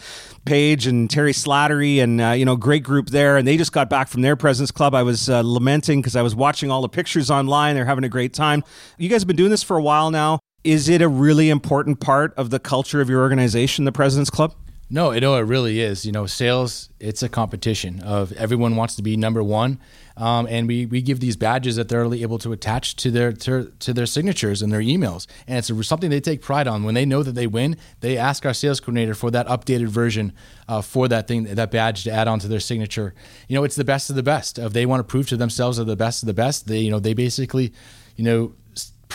Paige 0.45 0.87
and 0.87 1.07
Terry 1.07 1.33
Slattery, 1.33 2.01
and 2.01 2.19
uh, 2.19 2.31
you 2.31 2.45
know, 2.45 2.55
great 2.55 2.81
group 2.81 3.09
there. 3.09 3.37
And 3.37 3.47
they 3.47 3.55
just 3.55 3.71
got 3.71 3.87
back 3.87 4.07
from 4.07 4.23
their 4.23 4.35
President's 4.35 4.71
Club. 4.71 4.95
I 4.95 5.03
was 5.03 5.29
uh, 5.29 5.41
lamenting 5.41 6.01
because 6.01 6.15
I 6.15 6.23
was 6.23 6.33
watching 6.33 6.71
all 6.71 6.81
the 6.81 6.89
pictures 6.89 7.29
online. 7.29 7.75
They're 7.75 7.85
having 7.85 8.03
a 8.03 8.09
great 8.09 8.33
time. 8.33 8.63
You 8.97 9.09
guys 9.09 9.21
have 9.21 9.27
been 9.27 9.35
doing 9.35 9.51
this 9.51 9.61
for 9.63 9.77
a 9.77 9.83
while 9.83 10.09
now 10.09 10.39
is 10.65 10.89
it 10.89 11.01
a 11.01 11.07
really 11.07 11.49
important 11.49 11.99
part 11.99 12.33
of 12.35 12.49
the 12.49 12.59
culture 12.59 12.99
of 12.99 13.09
your 13.09 13.21
organization, 13.21 13.85
the 13.85 13.91
President's 13.91 14.31
Club? 14.31 14.55
No, 14.89 15.11
it, 15.11 15.21
no, 15.21 15.35
it 15.35 15.41
really 15.41 15.79
is. 15.79 16.05
You 16.05 16.11
know, 16.11 16.25
sales, 16.25 16.89
it's 16.99 17.23
a 17.23 17.29
competition 17.29 18.01
of 18.01 18.31
everyone 18.33 18.75
wants 18.75 18.95
to 18.95 19.01
be 19.01 19.15
number 19.17 19.43
one. 19.43 19.79
Um, 20.17 20.47
and 20.47 20.67
we, 20.67 20.85
we 20.85 21.01
give 21.01 21.19
these 21.19 21.35
badges 21.35 21.75
that 21.75 21.89
they're 21.89 22.05
able 22.13 22.37
to 22.39 22.51
attach 22.51 22.95
to 22.97 23.11
their 23.11 23.33
to, 23.33 23.71
to 23.79 23.93
their 23.93 24.05
signatures 24.05 24.61
and 24.61 24.71
their 24.71 24.79
emails, 24.79 25.27
and 25.45 25.57
it's 25.57 25.87
something 25.87 26.09
they 26.09 26.21
take 26.21 26.41
pride 26.41 26.67
on. 26.67 26.83
When 26.83 26.95
they 26.95 27.05
know 27.05 27.21
that 27.21 27.33
they 27.33 27.47
win, 27.47 27.75
they 27.99 28.15
ask 28.15 28.45
our 28.45 28.53
sales 28.53 28.79
coordinator 28.79 29.13
for 29.13 29.29
that 29.31 29.45
updated 29.47 29.87
version 29.87 30.31
uh, 30.69 30.81
for 30.81 31.09
that 31.09 31.27
thing, 31.27 31.43
that 31.43 31.69
badge 31.69 32.05
to 32.05 32.11
add 32.11 32.29
on 32.29 32.39
to 32.39 32.47
their 32.47 32.61
signature. 32.61 33.13
You 33.49 33.55
know, 33.55 33.65
it's 33.65 33.75
the 33.75 33.83
best 33.83 34.09
of 34.09 34.15
the 34.15 34.23
best. 34.23 34.57
If 34.57 34.71
they 34.71 34.85
want 34.85 35.01
to 35.01 35.03
prove 35.03 35.27
to 35.29 35.37
themselves 35.37 35.77
they're 35.77 35.85
the 35.85 35.97
best 35.97 36.23
of 36.23 36.27
the 36.27 36.33
best, 36.33 36.67
they 36.67 36.79
you 36.79 36.91
know 36.91 36.99
they 36.99 37.13
basically, 37.13 37.73
you 38.15 38.23
know, 38.23 38.53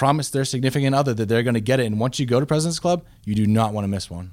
promise 0.01 0.31
their 0.31 0.47
significant 0.47 0.95
other 0.95 1.13
that 1.13 1.29
they're 1.29 1.43
going 1.43 1.53
to 1.53 1.61
get 1.61 1.79
it. 1.79 1.85
And 1.85 2.01
once 2.01 2.19
you 2.19 2.25
go 2.25 2.41
to 2.41 2.47
President's 2.47 2.79
Club, 2.79 3.05
you 3.27 3.35
do 3.35 3.47
not 3.47 3.75
want 3.75 3.85
to 3.85 3.89
miss 3.89 4.09
one. 4.09 4.31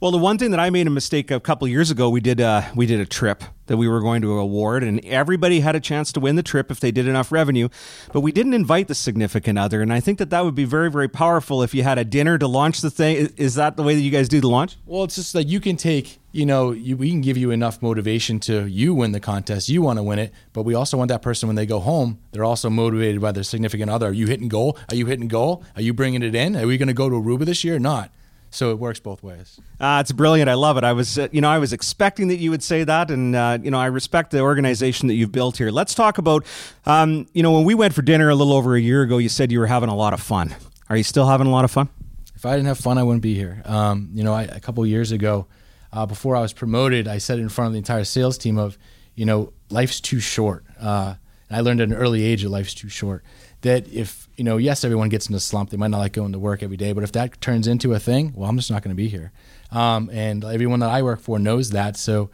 Well, 0.00 0.12
the 0.12 0.18
one 0.18 0.38
thing 0.38 0.52
that 0.52 0.60
I 0.60 0.70
made 0.70 0.86
a 0.86 0.90
mistake 0.90 1.32
a 1.32 1.40
couple 1.40 1.66
years 1.66 1.90
ago, 1.90 2.08
we 2.08 2.20
did 2.20 2.38
a 2.38 2.70
we 2.76 2.86
did 2.86 3.00
a 3.00 3.04
trip 3.04 3.42
that 3.66 3.78
we 3.78 3.88
were 3.88 4.00
going 4.00 4.22
to 4.22 4.38
award, 4.38 4.84
and 4.84 5.04
everybody 5.04 5.58
had 5.58 5.74
a 5.74 5.80
chance 5.80 6.12
to 6.12 6.20
win 6.20 6.36
the 6.36 6.42
trip 6.44 6.70
if 6.70 6.78
they 6.78 6.92
did 6.92 7.08
enough 7.08 7.32
revenue, 7.32 7.68
but 8.12 8.20
we 8.20 8.30
didn't 8.30 8.54
invite 8.54 8.86
the 8.86 8.94
significant 8.94 9.58
other, 9.58 9.82
and 9.82 9.92
I 9.92 9.98
think 9.98 10.18
that 10.18 10.30
that 10.30 10.44
would 10.44 10.54
be 10.54 10.64
very 10.64 10.88
very 10.88 11.08
powerful 11.08 11.64
if 11.64 11.74
you 11.74 11.82
had 11.82 11.98
a 11.98 12.04
dinner 12.04 12.38
to 12.38 12.46
launch 12.46 12.80
the 12.80 12.90
thing. 12.90 13.28
Is 13.36 13.56
that 13.56 13.76
the 13.76 13.82
way 13.82 13.96
that 13.96 14.00
you 14.00 14.12
guys 14.12 14.28
do 14.28 14.40
the 14.40 14.46
launch? 14.46 14.76
Well, 14.86 15.02
it's 15.02 15.16
just 15.16 15.32
that 15.32 15.48
you 15.48 15.58
can 15.58 15.76
take 15.76 16.20
you 16.30 16.46
know 16.46 16.70
you, 16.70 16.96
we 16.96 17.10
can 17.10 17.20
give 17.20 17.36
you 17.36 17.50
enough 17.50 17.82
motivation 17.82 18.38
to 18.40 18.68
you 18.68 18.94
win 18.94 19.10
the 19.10 19.18
contest, 19.18 19.68
you 19.68 19.82
want 19.82 19.98
to 19.98 20.04
win 20.04 20.20
it, 20.20 20.32
but 20.52 20.62
we 20.62 20.74
also 20.74 20.96
want 20.96 21.08
that 21.08 21.22
person 21.22 21.48
when 21.48 21.56
they 21.56 21.66
go 21.66 21.80
home, 21.80 22.20
they're 22.30 22.44
also 22.44 22.70
motivated 22.70 23.20
by 23.20 23.32
their 23.32 23.42
significant 23.42 23.90
other. 23.90 24.06
Are 24.06 24.12
you 24.12 24.28
hitting 24.28 24.46
goal? 24.46 24.78
Are 24.90 24.94
you 24.94 25.06
hitting 25.06 25.26
goal? 25.26 25.64
Are 25.74 25.82
you 25.82 25.92
bringing 25.92 26.22
it 26.22 26.36
in? 26.36 26.54
Are 26.54 26.68
we 26.68 26.78
going 26.78 26.86
to 26.86 26.94
go 26.94 27.10
to 27.10 27.16
Aruba 27.16 27.46
this 27.46 27.64
year? 27.64 27.74
Or 27.74 27.80
not. 27.80 28.12
So 28.50 28.70
it 28.70 28.78
works 28.78 28.98
both 28.98 29.22
ways. 29.22 29.60
Uh, 29.78 29.98
it's 30.00 30.12
brilliant. 30.12 30.48
I 30.48 30.54
love 30.54 30.78
it. 30.78 30.84
I 30.84 30.92
was, 30.92 31.18
uh, 31.18 31.28
you 31.32 31.40
know, 31.40 31.50
I 31.50 31.58
was 31.58 31.72
expecting 31.72 32.28
that 32.28 32.36
you 32.36 32.50
would 32.50 32.62
say 32.62 32.82
that, 32.82 33.10
and 33.10 33.36
uh, 33.36 33.58
you 33.62 33.70
know, 33.70 33.78
I 33.78 33.86
respect 33.86 34.30
the 34.30 34.40
organization 34.40 35.08
that 35.08 35.14
you've 35.14 35.32
built 35.32 35.58
here. 35.58 35.70
Let's 35.70 35.94
talk 35.94 36.18
about, 36.18 36.46
um, 36.86 37.26
you 37.34 37.42
know, 37.42 37.52
when 37.52 37.64
we 37.64 37.74
went 37.74 37.94
for 37.94 38.02
dinner 38.02 38.30
a 38.30 38.34
little 38.34 38.54
over 38.54 38.74
a 38.74 38.80
year 38.80 39.02
ago, 39.02 39.18
you 39.18 39.28
said 39.28 39.52
you 39.52 39.58
were 39.58 39.66
having 39.66 39.90
a 39.90 39.94
lot 39.94 40.14
of 40.14 40.20
fun. 40.20 40.54
Are 40.88 40.96
you 40.96 41.02
still 41.02 41.26
having 41.26 41.46
a 41.46 41.50
lot 41.50 41.64
of 41.64 41.70
fun? 41.70 41.90
If 42.34 42.46
I 42.46 42.52
didn't 42.52 42.68
have 42.68 42.78
fun, 42.78 42.98
I 42.98 43.02
wouldn't 43.02 43.22
be 43.22 43.34
here. 43.34 43.62
Um, 43.64 44.10
you 44.14 44.24
know, 44.24 44.32
I, 44.32 44.44
a 44.44 44.60
couple 44.60 44.86
years 44.86 45.12
ago, 45.12 45.46
uh, 45.92 46.06
before 46.06 46.36
I 46.36 46.40
was 46.40 46.52
promoted, 46.52 47.08
I 47.08 47.18
said 47.18 47.38
in 47.38 47.48
front 47.48 47.66
of 47.66 47.72
the 47.72 47.78
entire 47.78 48.04
sales 48.04 48.38
team 48.38 48.58
of, 48.58 48.78
you 49.14 49.26
know, 49.26 49.52
life's 49.70 50.00
too 50.00 50.20
short. 50.20 50.64
Uh, 50.80 51.14
and 51.48 51.56
I 51.56 51.60
learned 51.60 51.80
at 51.80 51.88
an 51.88 51.94
early 51.94 52.24
age 52.24 52.42
that 52.42 52.50
life's 52.50 52.74
too 52.74 52.88
short. 52.88 53.24
That 53.62 53.88
if, 53.88 54.28
you 54.36 54.44
know, 54.44 54.56
yes, 54.56 54.84
everyone 54.84 55.08
gets 55.08 55.28
in 55.28 55.34
a 55.34 55.40
slump. 55.40 55.70
They 55.70 55.76
might 55.76 55.90
not 55.90 55.98
like 55.98 56.12
going 56.12 56.32
to 56.32 56.38
work 56.38 56.62
every 56.62 56.76
day, 56.76 56.92
but 56.92 57.02
if 57.02 57.12
that 57.12 57.40
turns 57.40 57.66
into 57.66 57.92
a 57.92 57.98
thing, 57.98 58.32
well, 58.34 58.48
I'm 58.48 58.56
just 58.56 58.70
not 58.70 58.82
going 58.82 58.94
to 58.94 58.96
be 58.96 59.08
here. 59.08 59.32
Um, 59.72 60.10
and 60.12 60.44
everyone 60.44 60.80
that 60.80 60.90
I 60.90 61.02
work 61.02 61.20
for 61.20 61.38
knows 61.38 61.70
that. 61.70 61.96
So 61.96 62.30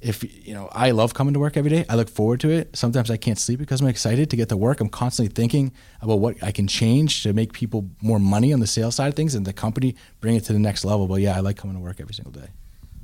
if, 0.00 0.22
you 0.46 0.54
know, 0.54 0.68
I 0.70 0.92
love 0.92 1.14
coming 1.14 1.34
to 1.34 1.40
work 1.40 1.56
every 1.56 1.70
day. 1.70 1.84
I 1.88 1.96
look 1.96 2.08
forward 2.08 2.38
to 2.40 2.50
it. 2.50 2.76
Sometimes 2.76 3.10
I 3.10 3.16
can't 3.16 3.38
sleep 3.38 3.58
because 3.58 3.80
I'm 3.80 3.88
excited 3.88 4.30
to 4.30 4.36
get 4.36 4.48
to 4.50 4.56
work. 4.56 4.80
I'm 4.80 4.88
constantly 4.88 5.34
thinking 5.34 5.72
about 6.00 6.20
what 6.20 6.40
I 6.42 6.52
can 6.52 6.68
change 6.68 7.24
to 7.24 7.32
make 7.32 7.52
people 7.52 7.90
more 8.00 8.20
money 8.20 8.52
on 8.52 8.60
the 8.60 8.66
sales 8.66 8.94
side 8.94 9.08
of 9.08 9.14
things 9.14 9.34
and 9.34 9.44
the 9.44 9.52
company 9.52 9.96
bring 10.20 10.36
it 10.36 10.44
to 10.44 10.52
the 10.52 10.60
next 10.60 10.84
level. 10.84 11.08
But 11.08 11.20
yeah, 11.20 11.36
I 11.36 11.40
like 11.40 11.56
coming 11.56 11.74
to 11.74 11.82
work 11.82 12.00
every 12.00 12.14
single 12.14 12.32
day. 12.32 12.50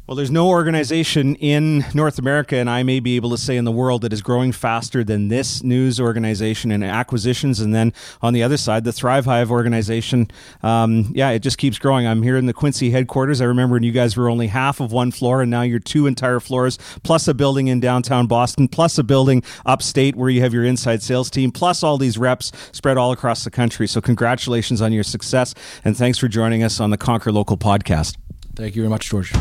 Well, 0.07 0.17
there's 0.17 0.31
no 0.31 0.49
organization 0.49 1.35
in 1.37 1.83
North 1.95 2.19
America, 2.19 2.57
and 2.57 2.69
I 2.69 2.83
may 2.83 3.01
be 3.01 3.17
able 3.17 3.31
to 3.31 3.39
say 3.39 3.57
in 3.57 3.65
the 3.65 3.73
world, 3.73 4.03
that 4.03 4.13
is 4.13 4.21
growing 4.21 4.53
faster 4.53 5.03
than 5.03 5.29
this 5.29 5.63
news 5.63 5.99
organization 5.99 6.71
and 6.71 6.85
acquisitions. 6.85 7.59
And 7.59 7.75
then 7.75 7.95
on 8.21 8.35
the 8.35 8.43
other 8.43 8.59
side, 8.59 8.85
the 8.85 8.93
Thrive 8.93 9.25
Hive 9.25 9.51
organization, 9.51 10.31
um, 10.63 11.11
yeah, 11.15 11.31
it 11.31 11.39
just 11.39 11.57
keeps 11.57 11.79
growing. 11.79 12.07
I'm 12.07 12.23
here 12.23 12.37
in 12.37 12.45
the 12.45 12.53
Quincy 12.53 12.91
headquarters. 12.91 13.41
I 13.41 13.47
remember 13.47 13.77
when 13.77 13.83
you 13.83 13.93
guys 13.93 14.15
were 14.15 14.29
only 14.29 14.49
half 14.49 14.79
of 14.79 14.93
one 14.93 15.11
floor, 15.11 15.41
and 15.41 15.51
now 15.51 15.63
you're 15.63 15.79
two 15.79 16.07
entire 16.07 16.39
floors, 16.39 16.79
plus 17.03 17.27
a 17.27 17.33
building 17.33 17.69
in 17.69 17.81
downtown 17.81 18.27
Boston, 18.27 18.69
plus 18.69 18.99
a 18.99 19.05
building 19.05 19.43
upstate 19.65 20.17
where 20.17 20.29
you 20.29 20.43
have 20.43 20.53
your 20.53 20.67
inside 20.67 21.03
sales 21.03 21.31
team, 21.31 21.51
plus 21.51 21.83
all 21.83 21.97
these 21.97 22.19
reps 22.19 22.53
spread 22.73 22.99
all 22.99 23.11
across 23.11 23.43
the 23.43 23.51
country. 23.51 23.89
So, 23.89 24.03
congratulations 24.03 24.83
on 24.83 24.93
your 24.93 25.03
success, 25.03 25.55
and 25.83 25.97
thanks 25.97 26.19
for 26.19 26.29
joining 26.29 26.63
us 26.63 26.79
on 26.79 26.91
the 26.91 26.99
Conquer 26.99 27.33
Local 27.33 27.57
podcast. 27.57 28.19
Thank 28.55 28.77
you 28.77 28.83
very 28.83 28.91
much, 28.91 29.09
George. 29.09 29.33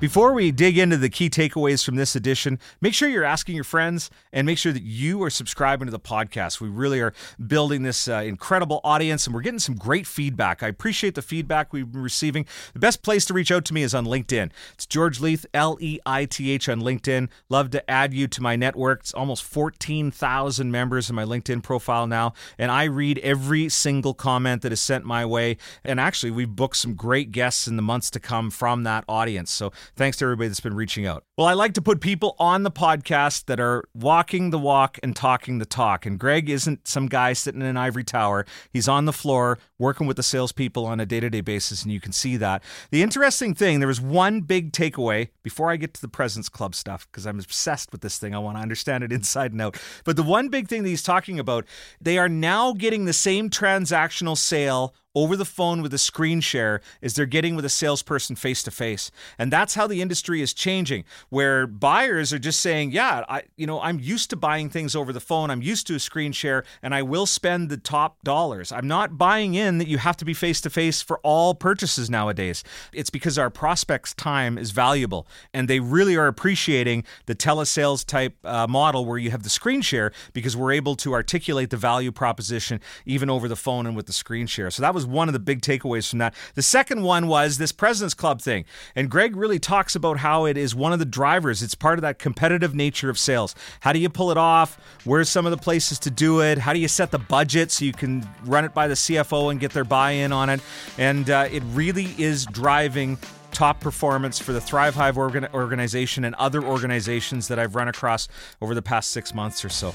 Before 0.00 0.32
we 0.32 0.50
dig 0.50 0.78
into 0.78 0.96
the 0.96 1.10
key 1.10 1.28
takeaways 1.28 1.84
from 1.84 1.96
this 1.96 2.16
edition, 2.16 2.58
make 2.80 2.94
sure 2.94 3.06
you're 3.06 3.22
asking 3.22 3.54
your 3.54 3.64
friends 3.64 4.08
and 4.32 4.46
make 4.46 4.56
sure 4.56 4.72
that 4.72 4.82
you 4.82 5.22
are 5.22 5.28
subscribing 5.28 5.88
to 5.88 5.92
the 5.92 6.00
podcast. 6.00 6.58
We 6.58 6.70
really 6.70 7.00
are 7.00 7.12
building 7.46 7.82
this 7.82 8.08
uh, 8.08 8.22
incredible 8.24 8.80
audience 8.82 9.26
and 9.26 9.34
we're 9.34 9.42
getting 9.42 9.58
some 9.58 9.74
great 9.74 10.06
feedback. 10.06 10.62
I 10.62 10.68
appreciate 10.68 11.16
the 11.16 11.22
feedback 11.22 11.74
we've 11.74 11.92
been 11.92 12.02
receiving. 12.02 12.46
The 12.72 12.78
best 12.78 13.02
place 13.02 13.26
to 13.26 13.34
reach 13.34 13.52
out 13.52 13.66
to 13.66 13.74
me 13.74 13.82
is 13.82 13.94
on 13.94 14.06
LinkedIn. 14.06 14.52
It's 14.72 14.86
George 14.86 15.20
Leith, 15.20 15.44
L 15.52 15.76
E 15.82 15.98
I 16.06 16.24
T 16.24 16.50
H 16.50 16.70
on 16.70 16.80
LinkedIn. 16.80 17.28
Love 17.50 17.68
to 17.68 17.90
add 17.90 18.14
you 18.14 18.26
to 18.26 18.40
my 18.40 18.56
network. 18.56 19.00
It's 19.00 19.12
almost 19.12 19.44
14,000 19.44 20.70
members 20.70 21.10
in 21.10 21.14
my 21.14 21.24
LinkedIn 21.24 21.62
profile 21.62 22.06
now, 22.06 22.32
and 22.56 22.70
I 22.70 22.84
read 22.84 23.18
every 23.18 23.68
single 23.68 24.14
comment 24.14 24.62
that 24.62 24.72
is 24.72 24.80
sent 24.80 25.04
my 25.04 25.26
way. 25.26 25.58
And 25.84 26.00
actually, 26.00 26.30
we've 26.30 26.48
booked 26.48 26.78
some 26.78 26.94
great 26.94 27.32
guests 27.32 27.68
in 27.68 27.76
the 27.76 27.82
months 27.82 28.08
to 28.12 28.20
come 28.20 28.50
from 28.50 28.84
that 28.84 29.04
audience. 29.06 29.50
So 29.50 29.72
Thanks 29.96 30.16
to 30.18 30.24
everybody 30.24 30.48
that's 30.48 30.60
been 30.60 30.74
reaching 30.74 31.06
out. 31.06 31.24
Well, 31.36 31.46
I 31.46 31.54
like 31.54 31.74
to 31.74 31.82
put 31.82 32.00
people 32.00 32.36
on 32.38 32.62
the 32.62 32.70
podcast 32.70 33.46
that 33.46 33.60
are 33.60 33.84
walking 33.94 34.50
the 34.50 34.58
walk 34.58 34.98
and 35.02 35.14
talking 35.14 35.58
the 35.58 35.66
talk. 35.66 36.06
And 36.06 36.18
Greg 36.18 36.48
isn't 36.48 36.86
some 36.86 37.06
guy 37.06 37.32
sitting 37.32 37.60
in 37.60 37.66
an 37.66 37.76
ivory 37.76 38.04
tower. 38.04 38.46
He's 38.72 38.88
on 38.88 39.04
the 39.04 39.12
floor 39.12 39.58
working 39.78 40.06
with 40.06 40.16
the 40.16 40.22
salespeople 40.22 40.86
on 40.86 41.00
a 41.00 41.06
day 41.06 41.20
to 41.20 41.30
day 41.30 41.40
basis, 41.40 41.82
and 41.82 41.92
you 41.92 42.00
can 42.00 42.12
see 42.12 42.36
that. 42.36 42.62
The 42.90 43.02
interesting 43.02 43.54
thing, 43.54 43.80
there 43.80 43.88
was 43.88 44.00
one 44.00 44.42
big 44.42 44.72
takeaway 44.72 45.28
before 45.42 45.70
I 45.70 45.76
get 45.76 45.94
to 45.94 46.00
the 46.00 46.08
President's 46.08 46.48
Club 46.48 46.74
stuff, 46.74 47.06
because 47.10 47.26
I'm 47.26 47.38
obsessed 47.38 47.92
with 47.92 48.02
this 48.02 48.18
thing. 48.18 48.34
I 48.34 48.38
want 48.38 48.56
to 48.58 48.62
understand 48.62 49.04
it 49.04 49.12
inside 49.20 49.52
and 49.52 49.62
out. 49.62 49.80
But 50.04 50.16
the 50.16 50.22
one 50.22 50.48
big 50.48 50.68
thing 50.68 50.82
that 50.82 50.88
he's 50.88 51.02
talking 51.02 51.38
about, 51.38 51.64
they 52.00 52.18
are 52.18 52.28
now 52.28 52.72
getting 52.72 53.04
the 53.04 53.12
same 53.12 53.50
transactional 53.50 54.36
sale 54.36 54.94
over 55.14 55.36
the 55.36 55.44
phone 55.44 55.82
with 55.82 55.92
a 55.92 55.98
screen 55.98 56.40
share 56.40 56.80
as 57.02 57.14
they're 57.14 57.26
getting 57.26 57.56
with 57.56 57.64
a 57.64 57.68
salesperson 57.68 58.36
face 58.36 58.62
to 58.62 58.70
face. 58.70 59.10
And 59.38 59.52
that's 59.52 59.74
how 59.74 59.86
the 59.86 60.00
industry 60.00 60.40
is 60.40 60.54
changing, 60.54 61.04
where 61.28 61.66
buyers 61.66 62.32
are 62.32 62.38
just 62.38 62.60
saying, 62.60 62.92
yeah, 62.92 63.24
I 63.28 63.42
you 63.56 63.66
know, 63.66 63.80
I'm 63.80 63.98
used 63.98 64.30
to 64.30 64.36
buying 64.36 64.70
things 64.70 64.94
over 64.94 65.12
the 65.12 65.20
phone. 65.20 65.50
I'm 65.50 65.62
used 65.62 65.86
to 65.88 65.94
a 65.94 65.98
screen 65.98 66.32
share 66.32 66.64
and 66.82 66.94
I 66.94 67.02
will 67.02 67.26
spend 67.26 67.68
the 67.68 67.76
top 67.76 68.22
dollars. 68.22 68.72
I'm 68.72 68.86
not 68.86 69.18
buying 69.18 69.54
in 69.54 69.78
that 69.78 69.88
you 69.88 69.98
have 69.98 70.16
to 70.18 70.24
be 70.24 70.34
face 70.34 70.60
to 70.62 70.70
face 70.70 71.02
for 71.02 71.18
all 71.22 71.54
purchases 71.54 72.08
nowadays. 72.08 72.62
It's 72.92 73.10
because 73.10 73.38
our 73.38 73.50
prospects' 73.50 74.14
time 74.14 74.58
is 74.58 74.70
valuable 74.70 75.26
and 75.52 75.68
they 75.68 75.80
really 75.80 76.16
are 76.16 76.26
appreciating 76.26 77.04
the 77.26 77.34
telesales 77.34 78.04
type 78.04 78.34
uh, 78.44 78.66
model 78.68 79.04
where 79.04 79.18
you 79.18 79.30
have 79.30 79.42
the 79.42 79.50
screen 79.50 79.82
share 79.82 80.12
because 80.32 80.56
we're 80.56 80.72
able 80.72 80.94
to 80.96 81.12
articulate 81.12 81.70
the 81.70 81.76
value 81.76 82.12
proposition 82.12 82.80
even 83.04 83.28
over 83.28 83.48
the 83.48 83.56
phone 83.56 83.86
and 83.86 83.96
with 83.96 84.06
the 84.06 84.12
screen 84.12 84.46
share. 84.46 84.70
So 84.70 84.82
that 84.82 84.94
was 84.94 84.99
was 85.00 85.06
one 85.06 85.28
of 85.28 85.32
the 85.32 85.38
big 85.38 85.62
takeaways 85.62 86.08
from 86.10 86.18
that. 86.18 86.34
The 86.54 86.62
second 86.62 87.02
one 87.02 87.26
was 87.26 87.58
this 87.58 87.72
President's 87.72 88.14
Club 88.14 88.40
thing. 88.40 88.64
And 88.94 89.10
Greg 89.10 89.34
really 89.34 89.58
talks 89.58 89.94
about 89.96 90.18
how 90.18 90.44
it 90.44 90.56
is 90.56 90.74
one 90.74 90.92
of 90.92 90.98
the 90.98 91.04
drivers. 91.04 91.62
It's 91.62 91.74
part 91.74 91.98
of 91.98 92.02
that 92.02 92.18
competitive 92.18 92.74
nature 92.74 93.08
of 93.08 93.18
sales. 93.18 93.54
How 93.80 93.92
do 93.92 93.98
you 93.98 94.10
pull 94.10 94.30
it 94.30 94.36
off? 94.36 94.78
Where's 95.04 95.28
some 95.28 95.46
of 95.46 95.52
the 95.52 95.56
places 95.56 95.98
to 96.00 96.10
do 96.10 96.42
it? 96.42 96.58
How 96.58 96.72
do 96.72 96.78
you 96.78 96.88
set 96.88 97.10
the 97.10 97.18
budget 97.18 97.70
so 97.70 97.84
you 97.84 97.92
can 97.92 98.28
run 98.44 98.64
it 98.64 98.74
by 98.74 98.88
the 98.88 98.94
CFO 98.94 99.50
and 99.50 99.58
get 99.58 99.72
their 99.72 99.84
buy 99.84 100.12
in 100.12 100.32
on 100.32 100.50
it? 100.50 100.60
And 100.98 101.30
uh, 101.30 101.48
it 101.50 101.62
really 101.72 102.14
is 102.18 102.44
driving 102.46 103.16
top 103.52 103.80
performance 103.80 104.38
for 104.38 104.52
the 104.52 104.60
Thrive 104.60 104.94
Hive 104.94 105.18
organ- 105.18 105.48
organization 105.52 106.24
and 106.24 106.34
other 106.36 106.62
organizations 106.62 107.48
that 107.48 107.58
I've 107.58 107.74
run 107.74 107.88
across 107.88 108.28
over 108.60 108.74
the 108.74 108.82
past 108.82 109.10
six 109.10 109.34
months 109.34 109.64
or 109.64 109.68
so. 109.68 109.94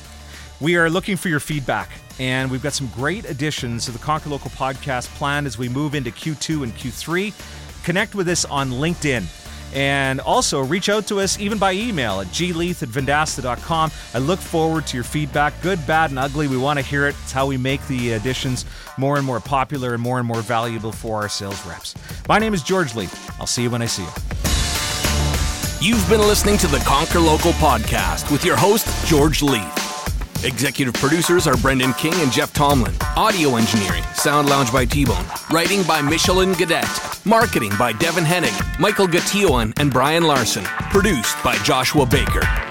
We 0.66 0.78
are 0.78 0.90
looking 0.90 1.16
for 1.16 1.30
your 1.30 1.40
feedback, 1.40 1.92
and 2.18 2.50
we've 2.50 2.64
got 2.64 2.74
some 2.74 2.88
great 2.88 3.30
additions 3.30 3.86
to 3.86 3.92
the 3.92 4.00
Conquer 4.00 4.32
Local 4.32 4.50
podcast 4.50 5.14
planned 5.14 5.46
as 5.46 5.60
we 5.60 5.70
move 5.70 5.94
into 5.94 6.10
Q2 6.10 6.64
and 6.64 6.74
Q3. 6.74 7.84
Connect 7.84 8.16
with 8.16 8.28
us 8.28 8.46
on 8.46 8.72
LinkedIn. 8.72 9.26
And 9.76 10.20
also 10.20 10.64
reach 10.64 10.90
out 10.90 11.06
to 11.10 11.20
us 11.20 11.40
even 11.40 11.60
by 11.60 11.74
email 11.74 12.20
at 12.20 12.26
gleith 12.28 12.82
at 12.82 12.90
vendasta.com. 12.90 13.92
I 14.16 14.18
look 14.18 14.40
forward 14.40 14.88
to 14.88 14.98
your 14.98 15.04
feedback, 15.04 15.54
good, 15.62 15.86
bad, 15.86 16.10
and 16.10 16.18
ugly. 16.18 16.48
We 16.48 16.58
want 16.58 16.80
to 16.80 16.86
hear 16.86 17.06
it. 17.06 17.16
It's 17.22 17.32
how 17.32 17.46
we 17.46 17.58
make 17.58 17.86
the 17.88 18.14
additions 18.14 18.66
more 18.98 19.18
and 19.18 19.26
more 19.26 19.40
popular 19.40 19.94
and 19.94 20.02
more 20.02 20.18
and 20.18 20.28
more 20.28 20.42
valuable 20.42 20.92
for 20.92 21.22
our 21.22 21.30
sales 21.30 21.64
reps. 21.68 21.94
My 22.28 22.40
name 22.40 22.56
is 22.56 22.64
George 22.64 22.96
Leith. 22.96 23.40
I'll 23.40 23.46
see 23.46 23.62
you 23.62 23.70
when 23.70 23.84
I 23.84 23.86
see 23.86 24.02
you. 24.02 24.10
You've 25.80 26.10
been 26.10 26.22
listening 26.22 26.58
to 26.58 26.66
the 26.66 26.80
Conquer 26.80 27.20
Local 27.20 27.52
podcast 27.52 28.32
with 28.32 28.44
your 28.44 28.58
host, 28.58 28.88
George 29.06 29.44
Leith. 29.44 29.85
Executive 30.44 30.94
producers 30.94 31.48
are 31.48 31.58
Brendan 31.58 31.94
King 31.94 32.14
and 32.16 32.32
Jeff 32.32 32.54
Tomlin. 32.54 32.94
Audio 33.16 33.56
engineering, 33.56 34.04
Sound 34.14 34.50
Lounge 34.50 34.72
by 34.72 34.86
T-Bone. 34.86 35.26
Writing 35.52 35.84
by 35.84 36.02
Michelin 36.02 36.54
Gadet. 36.54 37.26
Marketing 37.26 37.72
by 37.80 37.94
Devin 37.94 38.24
Hennig, 38.24 38.80
Michael 38.80 39.08
Gation, 39.08 39.74
and 39.80 39.92
Brian 39.92 40.24
Larson. 40.24 40.64
Produced 40.64 41.42
by 41.44 41.56
Joshua 41.58 42.06
Baker. 42.06 42.65